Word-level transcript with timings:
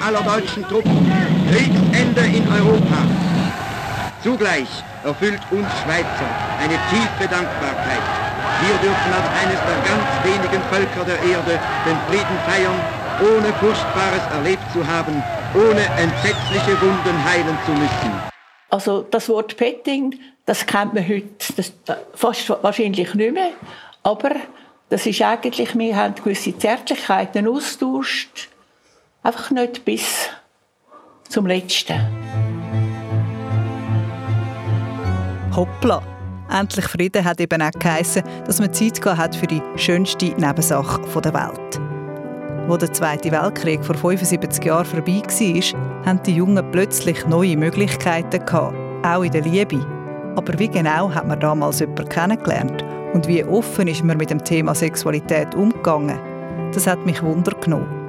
Aller 0.00 0.22
deutschen 0.22 0.64
Truppen, 0.64 1.12
Kriegsende 1.50 2.22
in 2.22 2.48
Europa. 2.48 2.98
Zugleich 4.22 4.68
erfüllt 5.04 5.40
uns 5.50 5.66
Schweizer 5.82 6.28
eine 6.58 6.78
tiefe 6.88 7.28
Dankbarkeit. 7.28 8.02
Wir 8.62 8.76
dürfen 8.80 9.12
als 9.12 9.28
eines 9.42 9.60
der 9.60 9.78
ganz 9.84 10.08
wenigen 10.24 10.62
Völker 10.70 11.04
der 11.04 11.22
Erde 11.22 11.60
den 11.86 11.96
Frieden 12.08 12.38
feiern, 12.46 12.80
ohne 13.20 13.52
Furchtbares 13.54 14.22
erlebt 14.32 14.62
zu 14.72 14.86
haben, 14.86 15.22
ohne 15.54 15.84
entsetzliche 16.00 16.80
Wunden 16.80 17.24
heilen 17.24 17.58
zu 17.66 17.72
müssen. 17.72 18.12
Also 18.70 19.02
das 19.02 19.28
Wort 19.28 19.56
Petting, 19.58 20.18
das 20.46 20.64
kennt 20.64 20.94
man 20.94 21.06
heute 21.06 21.28
das, 21.56 21.72
fast 22.14 22.48
wahrscheinlich 22.62 23.14
nicht 23.14 23.34
mehr, 23.34 23.50
aber 24.02 24.30
das 24.88 25.04
ist 25.04 25.20
eigentlich, 25.20 25.76
wir 25.76 25.94
haben 25.94 26.14
gewisse 26.14 26.56
Zärtlichkeiten 26.56 27.46
austauscht, 27.46 28.48
einfach 29.22 29.50
nicht 29.50 29.84
bis 29.84 30.28
zum 31.28 31.46
Letzten. 31.46 32.00
Hoppla! 35.54 36.02
Endlich 36.50 36.86
Frieden 36.86 37.24
hat 37.24 37.40
eben 37.40 37.62
auch 37.62 37.70
geheissen, 37.78 38.24
dass 38.44 38.58
man 38.58 38.72
Zeit 38.72 39.04
hat 39.04 39.36
für 39.36 39.46
die 39.46 39.62
schönste 39.76 40.26
Nebensache 40.26 41.00
der 41.20 41.34
Welt. 41.34 41.80
Wo 42.66 42.76
der 42.76 42.92
Zweite 42.92 43.30
Weltkrieg 43.30 43.84
vor 43.84 43.94
75 43.94 44.64
Jahren 44.64 44.84
vorbei 44.84 45.22
war, 45.22 46.06
haben 46.06 46.22
die 46.24 46.34
Jungen 46.34 46.70
plötzlich 46.72 47.24
neue 47.26 47.56
Möglichkeiten 47.56 48.44
gehabt, 48.44 48.76
auch 49.04 49.22
in 49.22 49.32
der 49.32 49.42
Liebe. 49.42 49.84
Aber 50.36 50.58
wie 50.58 50.68
genau 50.68 51.12
hat 51.12 51.26
man 51.26 51.38
damals 51.38 51.80
jemanden 51.80 52.08
kennengelernt? 52.08 52.84
Und 53.12 53.26
wie 53.26 53.44
offen 53.44 53.88
ist 53.88 54.04
man 54.04 54.16
mit 54.16 54.30
dem 54.30 54.42
Thema 54.42 54.74
Sexualität 54.74 55.54
umgegangen? 55.54 56.18
Das 56.72 56.86
hat 56.86 57.04
mich 57.06 57.22
Wunder 57.22 57.52
genommen. 57.60 57.99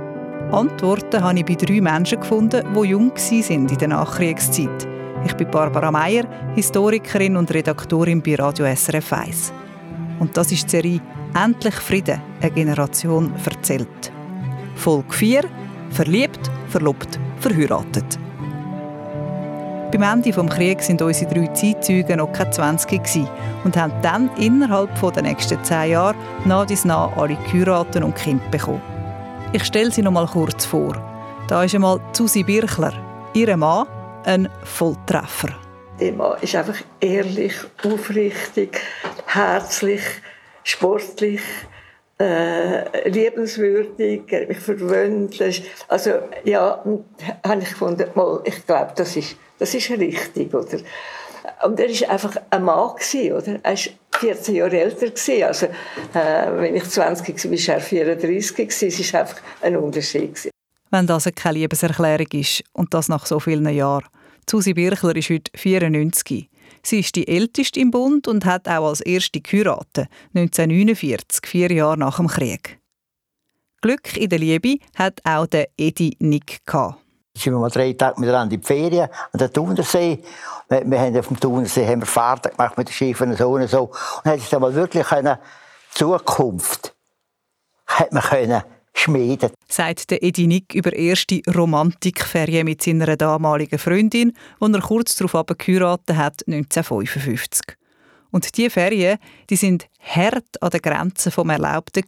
Antworten 0.52 1.24
habe 1.24 1.40
ich 1.40 1.46
bei 1.46 1.56
drei 1.56 1.80
Menschen 1.80 2.20
gefunden, 2.20 2.62
die 2.76 2.88
jung 2.90 3.12
waren 3.12 3.70
in 3.70 3.78
der 3.78 3.88
Nachkriegszeit. 3.88 4.88
Ich 5.26 5.34
bin 5.36 5.50
Barbara 5.50 5.92
Meyer, 5.92 6.26
Historikerin 6.56 7.38
und 7.38 7.54
Redaktorin 7.54 8.22
bei 8.22 8.36
Radio 8.36 8.66
SRF 8.66 9.14
1. 9.14 9.54
Und 10.20 10.36
das 10.36 10.52
ist 10.52 10.66
die 10.66 10.70
Serie 10.70 11.02
«Endlich 11.42 11.76
Frieden– 11.76 12.22
eine 12.42 12.52
Generation 12.52 13.32
erzählt». 13.46 14.12
Folge 14.76 15.14
4 15.14 15.44
«Verliebt, 15.92 16.52
verlobt, 16.68 17.18
verheiratet». 17.40 18.20
Beim 19.90 20.04
Ende 20.04 20.32
des 20.32 20.50
Krieges 20.50 20.90
waren 20.90 21.02
unsere 21.02 21.34
drei 21.34 21.48
Zeitzeugen 21.48 22.18
noch 22.18 22.34
keine 22.34 22.52
20 22.52 23.26
und 23.64 23.78
haben 23.78 23.94
dann 24.02 24.30
innerhalb 24.36 25.00
der 25.00 25.24
nächsten 25.24 25.64
zehn 25.64 25.92
Jahre 25.92 26.16
nach 26.44 26.66
dies 26.66 26.84
nach 26.84 27.16
alle 27.16 27.38
geheiratet 27.52 28.04
und 28.04 28.16
Kinder 28.16 28.44
bekommen. 28.52 28.82
Ich 29.54 29.66
stelle 29.66 29.92
sie 29.92 30.02
noch 30.02 30.12
mal 30.12 30.28
kurz 30.28 30.64
vor. 30.64 30.94
Da 31.50 31.66
ist 31.66 31.76
einmal 31.76 32.00
Susi 32.14 32.42
Birchler, 32.42 32.94
ihr 33.34 33.58
Mann, 33.58 33.86
ein 34.24 34.48
Volltreffer. 34.64 35.50
Der 36.00 36.14
Mann 36.14 36.38
ist 36.42 36.56
einfach 36.56 36.78
ehrlich, 37.02 37.56
aufrichtig, 37.84 38.80
herzlich, 39.26 40.02
sportlich, 40.64 41.42
äh, 42.18 43.10
liebenswürdig, 43.10 44.22
mich 44.48 44.60
verwöhnt. 44.60 45.38
Also 45.90 46.12
ja, 46.46 46.82
habe 47.46 47.62
ich 47.62 47.70
gefunden, 47.72 48.10
mal, 48.16 48.42
ich 48.46 48.66
glaube, 48.66 48.94
das 48.96 49.18
ist 49.18 49.36
das 49.62 49.76
ist 49.76 49.92
richtig, 49.92 50.52
oder? 50.56 50.80
Und 51.64 51.80
er 51.80 51.90
war 51.90 52.10
einfach 52.10 52.36
ein 52.50 52.64
Mann, 52.64 52.92
oder? 52.92 53.60
Er 53.64 53.76
war 53.76 54.20
14 54.20 54.56
Jahre 54.56 54.80
älter. 54.80 55.48
Also, 55.48 55.66
äh, 55.66 56.60
wenn 56.60 56.76
ich 56.76 56.84
20 56.84 57.46
war, 57.46 57.52
war 57.52 57.76
er 57.76 57.82
34. 57.82 59.00
Es 59.00 59.14
war 59.14 59.22
einfach 59.22 59.42
ein 59.62 59.78
Unterschied. 59.78 60.52
Wenn 60.90 61.08
das 61.08 61.30
keine 61.36 61.60
Liebeserklärung 61.60 62.28
ist 62.34 62.64
und 62.74 62.94
das 62.94 63.08
nach 63.08 63.26
so 63.26 63.40
vielen 63.40 63.68
Jahren. 63.70 64.06
Susi 64.50 64.74
Birchler 64.74 65.16
ist 65.16 65.30
heute 65.30 65.52
94. 65.56 66.50
Sie 66.84 67.00
ist 67.00 67.16
die 67.16 67.28
älteste 67.28 67.80
im 67.80 67.92
Bund 67.92 68.28
und 68.28 68.44
hat 68.46 68.68
auch 68.68 68.90
als 68.90 69.02
erste 69.02 69.40
geheiratet, 69.40 70.08
1949, 70.34 71.46
vier 71.46 71.72
Jahre 71.72 71.98
nach 71.98 72.18
dem 72.18 72.28
Krieg. 72.28 72.80
Glück 73.82 74.18
in 74.18 74.30
der 74.30 74.40
Liebe 74.40 74.78
hat 74.96 75.22
auch 75.24 75.48
der 75.48 75.70
Edi 75.78 76.18
Nick 76.20 76.66
gehabt 76.66 77.01
sind 77.36 77.54
wir 77.54 77.60
mal 77.60 77.70
drei 77.70 77.94
Tage 77.94 78.20
miteinander 78.20 78.56
in 78.56 78.62
die 78.62 78.66
Ferien 78.66 79.10
an 79.32 79.38
der 79.38 79.52
Thunersee. 79.52 80.24
Wir, 80.70 80.90
wir 80.90 81.00
haben 81.00 81.18
auf 81.18 81.28
dem 81.28 81.40
Thunersee 81.40 81.88
haben 81.88 82.02
wir 82.02 82.08
Fahrten 82.08 82.52
gemacht 82.52 82.78
mit 82.78 82.90
den 82.90 82.94
Schiffen 82.94 83.32
und 83.32 83.38
so 83.38 83.52
und 83.52 83.70
so. 83.70 83.92
Und 84.24 84.32
hat 84.32 84.40
sich 84.40 84.50
dann 84.50 84.62
mal 84.62 84.74
wirklich 84.74 85.12
eine 85.12 85.40
Zukunft 85.94 86.96
hat 87.88 88.14
man 88.14 88.24
können 88.24 88.64
schmieden. 88.94 89.52
Sagt 89.68 90.12
der 90.12 90.24
Edi 90.24 90.48
Nick 90.48 90.76
über 90.76 90.94
erste 90.94 91.42
Romantikferien 91.54 92.66
mit 92.66 92.82
seiner 92.82 93.16
damaligen 93.16 93.80
Freundin, 93.80 94.34
die 94.62 94.74
er 94.74 94.82
kurz 94.82 95.16
darauf 95.16 95.46
geheiratet 95.58 96.18
hat, 96.18 96.44
1955. 96.48 97.62
Und 98.32 98.58
diese 98.58 98.70
Ferien, 98.70 99.18
die 99.50 99.56
sind 99.56 99.88
hart 100.00 100.62
an 100.62 100.70
der 100.70 100.80
Grenze 100.80 101.32
vom 101.32 101.50
Erlaubten. 101.50 102.04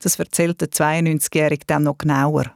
Das 0.00 0.18
erzählt 0.18 0.60
der 0.60 0.70
92-Jährige 0.70 1.66
dann 1.66 1.84
noch 1.84 1.98
genauer. 1.98 2.52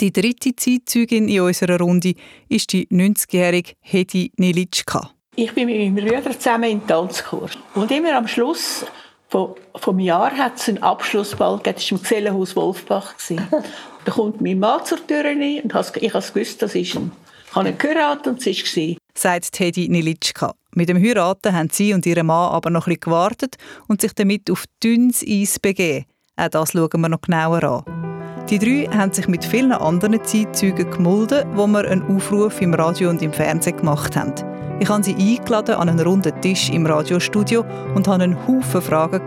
Die 0.00 0.12
dritte 0.12 0.54
Zeitzeugin 0.54 1.26
in 1.26 1.40
unserer 1.40 1.78
Runde 1.78 2.14
ist 2.50 2.72
die 2.74 2.86
90-jährige 2.88 3.72
Hedi 3.80 4.30
Nilitschka. 4.36 5.10
Ich 5.36 5.54
bin 5.54 5.66
mit 5.66 5.78
meinem 5.78 5.94
Bruder 5.94 6.38
zusammen 6.38 6.70
in 6.70 6.86
Tanzkurs. 6.86 7.52
Und 7.74 7.90
immer 7.90 8.14
am 8.14 8.28
Schluss 8.28 8.84
vom, 9.28 9.54
vom 9.74 9.98
Jahr 9.98 10.32
hat 10.32 10.56
es 10.56 10.68
einen 10.68 10.82
Abschlussball 10.82 11.56
gegeben. 11.56 11.76
Das 11.76 11.90
war 11.90 11.96
im 11.96 12.02
Gesellenhaus 12.02 12.56
Wolfbach. 12.56 13.14
da 14.04 14.12
kommt 14.12 14.42
mein 14.42 14.58
Mann 14.58 14.84
zur 14.84 15.06
Tür 15.06 15.24
rein 15.24 15.62
und 15.62 15.74
ich 15.74 15.74
habe 15.74 16.00
gewusst, 16.00 16.60
das 16.60 16.74
ist 16.74 16.96
ein. 16.96 17.12
Ich 17.48 17.56
habe 17.56 17.70
ihn 17.70 17.78
geheiratet 17.78 18.26
und 18.26 18.46
es 18.46 18.76
war. 18.76 18.96
Sagt 19.14 19.52
Teddy 19.52 19.88
Nilitschka. 19.88 20.54
Mit 20.74 20.90
dem 20.90 21.02
Heiraten 21.02 21.54
haben 21.54 21.70
sie 21.70 21.94
und 21.94 22.04
ihr 22.04 22.22
Mann 22.22 22.52
aber 22.52 22.68
noch 22.68 22.86
ein 22.86 22.90
bisschen 22.90 23.00
gewartet 23.00 23.56
und 23.88 24.02
sich 24.02 24.12
damit 24.12 24.50
auf 24.50 24.64
dünnes 24.84 25.24
Eis 25.26 25.58
begeben. 25.58 26.04
Auch 26.36 26.48
das 26.48 26.72
schauen 26.72 27.00
wir 27.00 27.08
noch 27.08 27.22
genauer 27.22 27.64
an. 27.64 28.05
Die 28.48 28.60
drei 28.60 28.88
haben 28.96 29.12
sich 29.12 29.26
mit 29.26 29.44
vielen 29.44 29.72
anderen 29.72 30.22
Zeitzeugen 30.22 30.88
gemulden, 30.88 31.44
wo 31.54 31.66
wir 31.66 31.84
einen 31.84 32.04
Aufruf 32.04 32.60
im 32.60 32.74
Radio 32.74 33.10
und 33.10 33.20
im 33.20 33.32
Fernsehen 33.32 33.76
gemacht 33.76 34.14
haben. 34.16 34.34
Ich 34.78 34.88
habe 34.88 35.02
sie 35.02 35.16
eingeladen 35.16 35.74
an 35.74 35.88
einen 35.88 35.98
runden 35.98 36.40
Tisch 36.42 36.70
im 36.70 36.86
Radiostudio 36.86 37.64
und 37.96 38.06
hatte 38.06 38.22
einen 38.22 38.46
Haufen 38.46 38.82
Fragen 38.82 39.20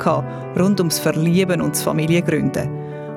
rund 0.58 0.80
ums 0.80 1.00
Verlieben 1.00 1.60
und 1.60 1.76
das 1.76 1.84
Familiengründen. 1.84 2.70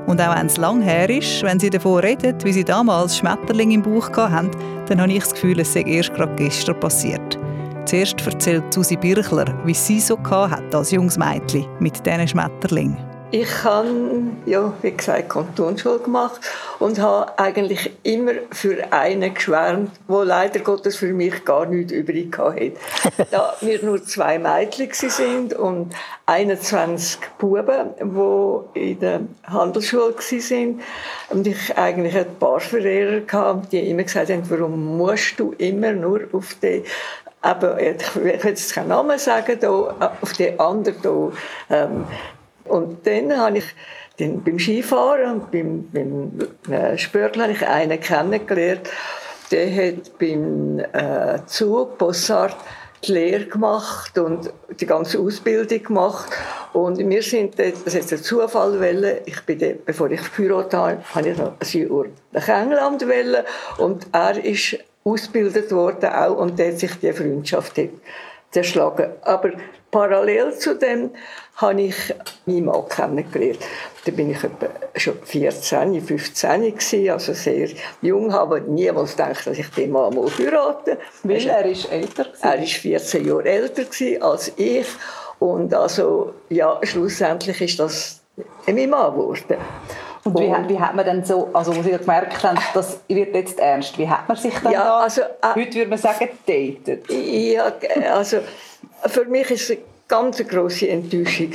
Und 0.07 0.21
auch 0.21 0.35
wenn 0.35 0.47
es 0.47 0.57
lang 0.57 0.83
her 0.83 1.09
ist, 1.09 1.45
wenn 1.45 1.61
sie 1.61 1.71
davon 1.71 2.01
reden, 2.01 2.37
wie 2.43 2.53
sie 2.53 2.65
damals 2.65 3.19
Schmetterling 3.19 3.71
im 3.71 3.83
Bauch 3.83 4.11
hatten, 4.11 4.51
dann 4.89 5.01
habe 5.01 5.13
ich 5.13 5.21
das 5.21 5.35
Gefühl, 5.35 5.61
es 5.61 5.73
sei 5.73 5.83
erst 5.83 6.15
gerade 6.15 6.35
gestern 6.35 6.81
passiert. 6.81 7.39
Zuerst 7.85 8.27
erzählt 8.27 8.75
Susi 8.75 8.97
Birchler, 8.97 9.55
wie 9.65 9.75
sie 9.75 10.01
so 10.01 10.19
hatte 10.29 10.77
als 10.77 10.91
junges 10.91 11.17
Mädchen 11.17 11.67
mit 11.79 12.05
diesen 12.05 12.27
Schmetterlingen. 12.27 13.12
Ich 13.35 13.65
habe, 13.65 13.89
ja, 14.45 14.75
wie 14.83 14.91
gesagt, 14.91 15.31
Kantonsschule 15.31 16.01
gemacht 16.01 16.39
und 16.79 17.01
habe 17.01 17.39
eigentlich 17.39 17.91
immer 18.03 18.33
für 18.51 18.93
einen 18.93 19.33
geschwärmt, 19.33 19.91
wo 20.07 20.23
leider 20.23 20.61
Gottes 20.61 20.97
für 20.97 21.15
mich 21.15 21.43
gar 21.47 21.65
nichts 21.65 21.93
übrig 21.93 22.37
hatte. 22.37 22.73
da 23.31 23.55
wir 23.63 23.83
nur 23.83 24.05
zwei 24.05 24.39
Mädchen 24.39 24.91
sind 24.93 25.55
und 25.55 25.95
21 26.27 27.21
Buben, 27.39 27.95
die 28.75 28.91
in 28.91 29.01
der 29.01 29.21
Handelsschule 29.45 30.15
waren 30.15 30.81
und 31.31 31.47
ich 31.47 31.79
eigentlich 31.79 32.15
ein 32.15 32.35
paar 32.39 32.61
Verehrer 32.61 33.23
hatte, 33.33 33.69
die 33.73 33.89
immer 33.89 34.03
gesagt 34.03 34.29
haben, 34.29 34.43
warum 34.51 34.99
musst 34.99 35.41
du 35.41 35.55
immer 35.57 35.93
nur 35.93 36.21
auf 36.33 36.55
die 36.63 36.85
aber 37.45 37.83
ich 37.83 38.15
will 38.15 38.39
jetzt 38.45 38.73
keinen 38.73 38.89
Namen 38.89 39.19
sagen, 39.19 39.59
da, 39.59 39.69
auf 40.21 40.33
die 40.35 40.57
anderen 40.61 41.33
ähm, 41.69 42.05
und 42.65 43.07
dann 43.07 43.37
habe 43.37 43.59
ich 43.59 43.65
dann 44.19 44.43
beim 44.43 44.59
Skifahren 44.59 45.41
und 45.41 45.51
beim, 45.51 45.89
beim 45.91 46.73
äh, 46.73 46.99
Spörtler 46.99 47.45
habe 47.45 47.53
ich 47.53 47.67
einen 47.67 48.01
kennengelernt, 48.01 48.89
der 49.51 49.71
hat 49.75 50.19
beim 50.19 50.79
äh, 50.79 51.45
Zug 51.47 51.99
Bossart 51.99 52.57
die 53.05 53.13
Lehre 53.13 53.47
gemacht 53.47 54.17
und 54.17 54.53
die 54.81 54.87
ganze 54.87 55.19
Ausbildung 55.19 55.83
gemacht. 55.83 56.31
Und 56.73 56.99
wir 56.99 57.23
sind 57.23 57.59
dort, 57.59 57.85
das 57.85 57.95
ist 57.95 58.13
ein 58.13 58.23
Zufall, 58.23 58.81
wollen. 58.81 59.19
ich 59.27 59.41
bin 59.43 59.59
dort, 59.59 59.85
bevor 59.85 60.11
ich 60.11 60.21
geheiratet 60.37 60.75
habe, 60.75 60.99
habe 61.15 61.29
ich 61.29 61.37
noch 61.37 61.53
ein 61.59 61.89
Jahr 61.89 62.05
nach 62.33 62.49
England 62.49 63.03
wollen. 63.03 63.45
Und 63.79 64.07
er 64.13 64.45
ist 64.45 64.79
ausgebildet 65.05 65.73
worden 65.73 66.11
auch 66.11 66.37
und 66.37 66.59
der 66.59 66.73
hat 66.73 66.79
sich 66.79 66.95
die 67.01 67.13
Freundschaft 67.13 67.79
zerschlagen. 68.51 69.11
Aber 69.23 69.51
parallel 69.93 70.59
zu 70.59 70.75
dem 70.75 71.11
habe 71.57 71.83
ich 71.83 71.95
meinen 72.47 72.65
Mann 72.65 72.89
kennengelernt. 72.89 73.61
Da 74.05 74.11
bin 74.11 74.31
ich 74.31 74.43
etwa 74.43 74.67
schon 74.97 75.19
14, 75.23 76.01
15 76.01 76.61
gewesen, 76.63 77.11
also 77.11 77.33
sehr 77.35 77.69
jung, 78.01 78.33
aber 78.33 78.59
niemals 78.59 79.13
gedacht, 79.13 79.47
dass 79.47 79.59
ich 79.59 79.69
den 79.69 79.93
Mann 79.93 80.15
mal 80.15 80.27
heirate. 80.39 80.99
Weil 81.23 81.47
er 81.47 81.65
ist 81.67 81.93
älter 81.93 82.25
gewesen. 82.25 82.43
Er 82.43 82.63
ist 82.63 82.73
14 82.73 83.25
Jahre 83.25 83.45
älter 83.45 83.83
als 84.23 84.53
ich 84.57 84.87
und 85.39 85.75
also 85.75 86.35
ja, 86.49 86.81
schlussendlich 86.83 87.61
ist 87.61 87.79
das 87.79 88.21
mein 88.67 88.91
Mann 88.91 89.13
geworden. 89.13 89.57
Und 90.25 90.39
wie, 90.39 90.69
wie 90.69 90.79
hat 90.79 90.95
man 90.95 91.05
dann 91.05 91.25
so, 91.25 91.51
also 91.53 91.77
wo 91.77 91.83
Sie 91.83 91.91
gemerkt 91.91 92.45
haben, 92.45 92.59
das 92.75 93.01
wird 93.09 93.35
jetzt 93.35 93.59
ernst, 93.59 93.99
wie 93.99 94.09
hat 94.09 94.29
man 94.29 94.37
sich 94.37 94.55
dann 94.63 94.73
ja, 94.73 94.85
da, 94.85 94.99
also, 95.01 95.23
äh, 95.23 95.55
heute 95.57 95.75
würde 95.75 95.91
man 95.91 95.99
sagen, 95.99 96.29
datet? 96.47 97.11
Ja, 97.11 97.73
also 98.15 98.39
für 99.07 99.25
mich 99.27 99.51
ist 99.51 99.63
es 99.63 99.71
eine 99.71 99.81
ganz 100.09 100.47
grosse 100.47 100.89
Enttäuschung 100.89 101.53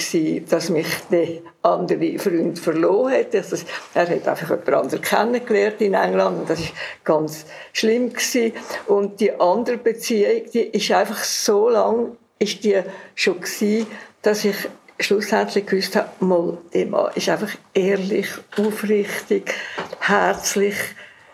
dass 0.50 0.70
mich 0.70 0.88
der 1.12 1.28
andere 1.62 2.18
Freund 2.18 2.58
verloren 2.58 3.14
hat. 3.14 3.34
Das, 3.34 3.66
er 3.94 4.10
hat 4.10 4.28
einfach 4.28 4.50
jemand 4.50 4.70
anderen 4.70 5.02
kennengelernt 5.02 5.82
in 5.82 5.94
England 5.94 6.50
das 6.50 6.60
ist 6.62 6.74
ganz 7.04 7.46
schlimm 7.74 8.10
gewesen. 8.10 8.54
Und 8.88 9.20
die 9.20 9.32
andere 9.40 9.78
Beziehung, 9.78 10.42
die 10.54 10.62
ist 10.62 10.92
einfach 10.92 11.24
so 11.24 11.70
lang, 11.70 12.18
ist 12.40 12.64
die 12.64 12.82
schon 13.16 13.42
gewesen, 13.42 13.88
dass 14.22 14.44
ich 14.44 14.56
schlussendlich 15.00 15.66
gewusst 15.66 15.96
habe, 15.96 16.10
mal, 16.20 16.58
der 16.74 16.88
Mann 16.88 17.12
ist 17.14 17.30
einfach 17.30 17.54
ehrlich, 17.74 18.28
aufrichtig, 18.58 19.54
herzlich, 20.00 20.76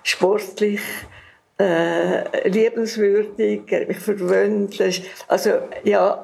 sportlich, 0.03 0.81
äh, 1.63 2.47
liebenswürdig, 2.49 3.61
er 3.67 3.81
hat 3.81 3.87
mich 3.87 3.99
verwöhnt. 3.99 4.81
Also 5.27 5.51
ja, 5.83 6.23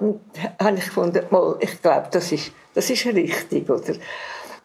habe 0.59 0.77
ich 0.77 0.85
gefunden, 0.85 1.23
mal, 1.29 1.55
ich 1.59 1.81
glaube, 1.81 2.07
das 2.11 2.31
ist, 2.31 2.51
das 2.73 2.89
ist 2.89 3.05
richtig, 3.05 3.69
oder? 3.69 3.93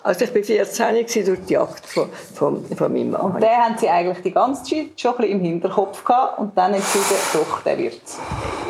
Also 0.05 0.27
ich 0.27 0.35
war 0.35 0.43
14 0.43 1.25
durch 1.25 1.39
die 1.49 1.55
Jagd 1.55 1.87
von, 1.87 2.11
von, 2.35 2.63
von 2.77 2.93
meinem 2.93 3.13
Mann. 3.13 3.23
Und 3.23 3.43
den 3.43 3.49
haben 3.49 3.79
Sie 3.79 3.89
eigentlich 3.89 4.23
die 4.23 4.33
ganze 4.33 4.63
Zeit 4.63 5.01
schon 5.01 5.13
ein 5.13 5.17
bisschen 5.17 5.33
im 5.33 5.41
Hinterkopf 5.41 6.05
gehabt 6.05 6.39
und 6.41 6.57
dann 6.59 6.75
entschieden, 6.75 7.17
doch, 7.33 7.63
der 7.63 7.79
wird 7.79 8.03
es. 8.05 8.19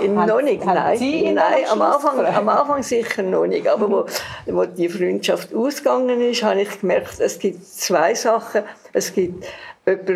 Noch 0.09 0.41
nicht, 0.41 0.65
nein. 0.65 1.35
nein 1.35 1.65
am, 1.69 1.83
Anfang, 1.83 2.25
am 2.25 2.49
Anfang 2.49 2.85
sicher 2.85 3.25
noch 3.25 3.47
nicht. 3.47 3.67
Aber 3.67 3.91
wo, 3.91 4.07
wo 4.47 4.65
die 4.65 4.89
Freundschaft 4.89 5.53
ausgegangen 5.53 6.21
ist, 6.21 6.45
habe 6.45 6.63
ich 6.63 6.81
gemerkt, 6.81 7.19
es 7.19 7.37
gibt 7.41 7.67
zwei 7.67 8.15
Sachen. 8.15 8.63
Es 8.93 9.13
gibt 9.13 9.45
jemand, 9.87 10.09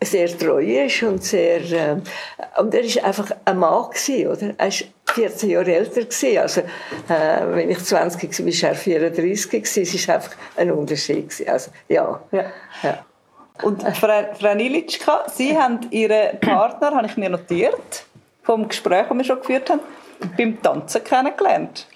der 0.00 0.06
sehr 0.06 0.36
treu 0.36 0.60
ist 0.60 1.02
und 1.04 1.22
sehr, 1.22 1.60
äh, 1.70 1.96
und 2.58 2.74
er 2.74 2.80
ist 2.80 3.02
einfach 3.04 3.30
ein 3.44 3.58
Mann 3.58 3.90
gewesen, 3.90 4.26
oder? 4.26 4.54
Er 4.58 4.68
ist 4.68 4.86
14 5.12 5.50
Jahre 5.50 5.74
älter 5.74 6.02
gewesen. 6.02 6.38
Also, 6.38 6.60
äh, 6.60 7.54
wenn 7.54 7.70
ich 7.70 7.78
20 7.78 8.38
war, 8.38 8.46
war 8.46 8.70
er 8.70 8.74
34 8.74 9.50
gewesen. 9.50 9.82
Es 9.82 10.08
war 10.08 10.14
einfach 10.16 10.32
ein 10.56 10.70
Unterschied 10.70 11.28
gewesen. 11.28 11.48
Also, 11.48 11.70
ja. 11.88 12.20
ja. 12.32 12.44
ja. 12.82 13.04
Und 13.62 13.82
Frau, 13.96 14.22
Frau 14.38 14.54
Nilitschka, 14.54 15.24
Sie 15.34 15.58
haben 15.58 15.80
Ihren 15.90 16.38
Partner, 16.40 16.92
habe 16.94 17.06
ich 17.06 17.16
mir 17.16 17.28
notiert, 17.28 18.04
vom 18.42 18.68
Gespräch, 18.68 19.06
das 19.08 19.16
wir 19.16 19.24
schon 19.24 19.40
geführt 19.40 19.70
haben, 19.70 19.80
beim 20.36 20.62
Tanzen 20.62 21.02
kennengelernt. 21.02 21.86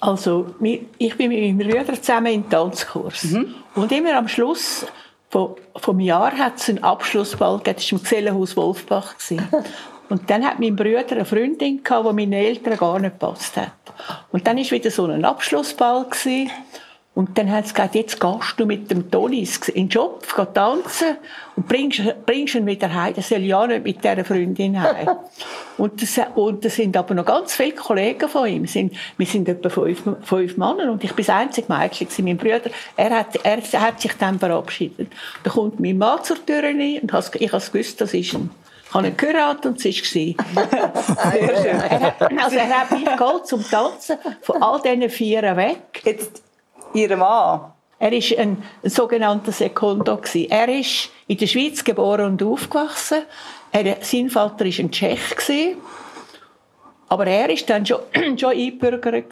Also, 0.00 0.54
ich 0.98 1.16
bin 1.16 1.28
mit 1.28 1.56
meinem 1.56 1.58
Bruder 1.58 1.94
zusammen 1.94 2.32
in 2.32 2.50
Tanzkurs. 2.50 3.24
Mhm. 3.24 3.54
Und 3.76 3.92
immer 3.92 4.16
am 4.16 4.26
Schluss 4.26 4.84
vom, 5.30 5.54
vom 5.76 6.00
Jahr 6.00 6.36
hat 6.36 6.58
es 6.58 6.68
einen 6.68 6.82
Abschlussball 6.82 7.58
gegeben, 7.58 7.76
das 7.76 7.92
war 7.92 7.98
im 7.98 8.02
Gesellenhaus 8.02 8.56
Wolfbach. 8.56 9.14
Und 10.12 10.28
dann 10.28 10.44
hat 10.44 10.60
mein 10.60 10.76
Bruder 10.76 11.12
eine 11.12 11.24
Freundin 11.24 11.82
gehabt, 11.82 12.06
die 12.06 12.12
meinen 12.12 12.34
Eltern 12.34 12.76
gar 12.76 12.98
nicht 12.98 13.18
gepasst 13.18 13.56
hat. 13.56 13.72
Und 14.30 14.46
dann 14.46 14.58
war 14.58 14.70
wieder 14.70 14.90
so 14.90 15.06
ein 15.06 15.24
Abschlussball. 15.24 16.04
Gewesen. 16.04 16.50
Und 17.14 17.38
dann 17.38 17.50
hat 17.50 17.66
sie 17.66 17.72
gesagt, 17.72 17.94
jetzt 17.94 18.20
gehst 18.20 18.54
du 18.58 18.66
mit 18.66 18.90
dem 18.90 19.10
Tonis 19.10 19.56
in 19.68 19.86
den 19.86 19.88
Job, 19.88 20.22
tanzen 20.52 21.16
und 21.56 21.66
bringst, 21.66 22.02
bringst 22.26 22.56
ihn 22.56 22.66
wieder 22.66 22.92
heim. 22.92 23.14
Das 23.14 23.30
soll 23.30 23.40
ja 23.40 23.66
nicht 23.66 23.84
mit 23.84 24.04
dieser 24.04 24.22
Freundin 24.22 24.82
heim. 24.82 25.16
und, 25.78 26.02
das, 26.02 26.20
und 26.34 26.62
das 26.62 26.76
sind 26.76 26.94
aber 26.94 27.14
noch 27.14 27.24
ganz 27.24 27.54
viele 27.54 27.72
Kollegen 27.72 28.28
von 28.28 28.46
ihm. 28.46 28.66
Sind, 28.66 28.94
wir 29.16 29.26
sind 29.26 29.48
etwa 29.48 29.70
fünf, 29.70 30.02
fünf 30.24 30.58
Männer 30.58 30.92
und 30.92 31.02
ich 31.02 31.14
bin 31.14 31.24
das 31.24 31.34
einzige 31.34 31.72
Mädchen. 31.72 32.08
Mein 32.18 32.36
Bruder, 32.36 32.70
er 32.98 33.10
hat, 33.18 33.36
er 33.42 33.80
hat 33.80 33.98
sich 33.98 34.12
dann 34.18 34.38
verabschiedet. 34.38 35.08
Da 35.42 35.50
kommt 35.50 35.80
mein 35.80 35.96
Mann 35.96 36.22
zur 36.22 36.44
Tür 36.44 36.62
rein 36.62 36.98
und 37.00 37.14
ich 37.40 37.52
habe 37.52 37.64
gewusst, 37.72 37.98
das 37.98 38.12
ist 38.12 38.34
ein 38.34 38.50
ich 38.92 38.94
habe 38.94 39.08
ihn 39.08 39.16
geheiratet 39.16 39.66
und 39.66 39.84
es 39.84 39.86
war. 39.86 40.34
Sehr 41.32 41.56
schön. 41.56 41.80
Er 41.80 42.44
also 42.44 42.56
er 42.56 42.80
hat 42.80 42.90
mich 42.90 43.04
geholt 43.04 43.46
zum 43.46 43.64
Tanzen 43.66 44.18
von 44.42 44.62
all 44.62 44.82
diesen 44.82 45.08
Vieren 45.08 45.56
weg. 45.56 46.02
Jetzt 46.04 46.42
Ihr 46.92 47.16
Mann? 47.16 47.72
Er 47.98 48.10
war 48.10 48.38
ein, 48.38 48.62
sogenannter 48.82 49.52
Sekundo. 49.52 50.20
Er 50.50 50.68
ist 50.68 51.10
in 51.26 51.38
der 51.38 51.46
Schweiz 51.46 51.84
geboren 51.84 52.32
und 52.32 52.42
aufgewachsen. 52.42 53.22
Er, 53.70 53.96
sein 54.02 54.28
Vater 54.28 54.66
war 54.66 54.78
ein 54.78 54.90
Tschech. 54.90 55.20
Aber 57.08 57.26
er 57.26 57.48
war 57.48 57.56
dann 57.66 57.86
schon, 57.86 58.00
schon 58.38 58.52
Einbürger. 58.52 59.22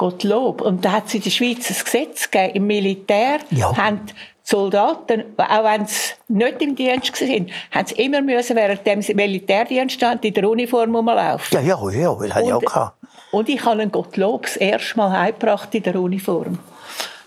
Gottlob. 0.00 0.62
Und 0.62 0.82
da 0.82 0.92
hat 0.92 1.08
es 1.08 1.14
in 1.14 1.20
der 1.20 1.30
Schweiz 1.30 1.68
ein 1.68 1.84
Gesetz 1.84 2.30
gegeben, 2.30 2.54
im 2.54 2.66
Militär 2.66 3.38
ja. 3.50 3.76
haben 3.76 4.00
die 4.06 4.14
Soldaten, 4.42 5.24
auch 5.36 5.64
wenn 5.64 5.86
sie 5.86 6.14
nicht 6.28 6.62
im 6.62 6.74
Dienst 6.74 7.20
waren, 7.20 7.50
haben 7.70 7.86
sie 7.86 7.94
immer 7.96 8.22
müssen 8.22 8.56
während 8.56 8.86
dem 8.86 9.00
Militärdienst 9.14 9.96
stand, 9.96 10.24
in 10.24 10.32
der 10.32 10.48
Uniform 10.48 10.96
rumlaufen. 10.96 11.54
Ja, 11.54 11.60
ja, 11.60 11.90
ja, 11.90 12.14
das 12.14 12.34
hatte 12.34 12.46
ich 12.46 12.52
auch 12.52 12.60
gehabt. 12.60 12.96
Und 13.30 13.48
ich 13.50 13.62
habe 13.62 13.72
einen 13.72 13.92
Gottlob 13.92 14.44
das 14.44 14.56
erste 14.56 14.96
Mal 14.96 15.12
heimgebracht 15.12 15.74
in 15.74 15.82
der 15.82 15.96
Uniform. 15.96 16.58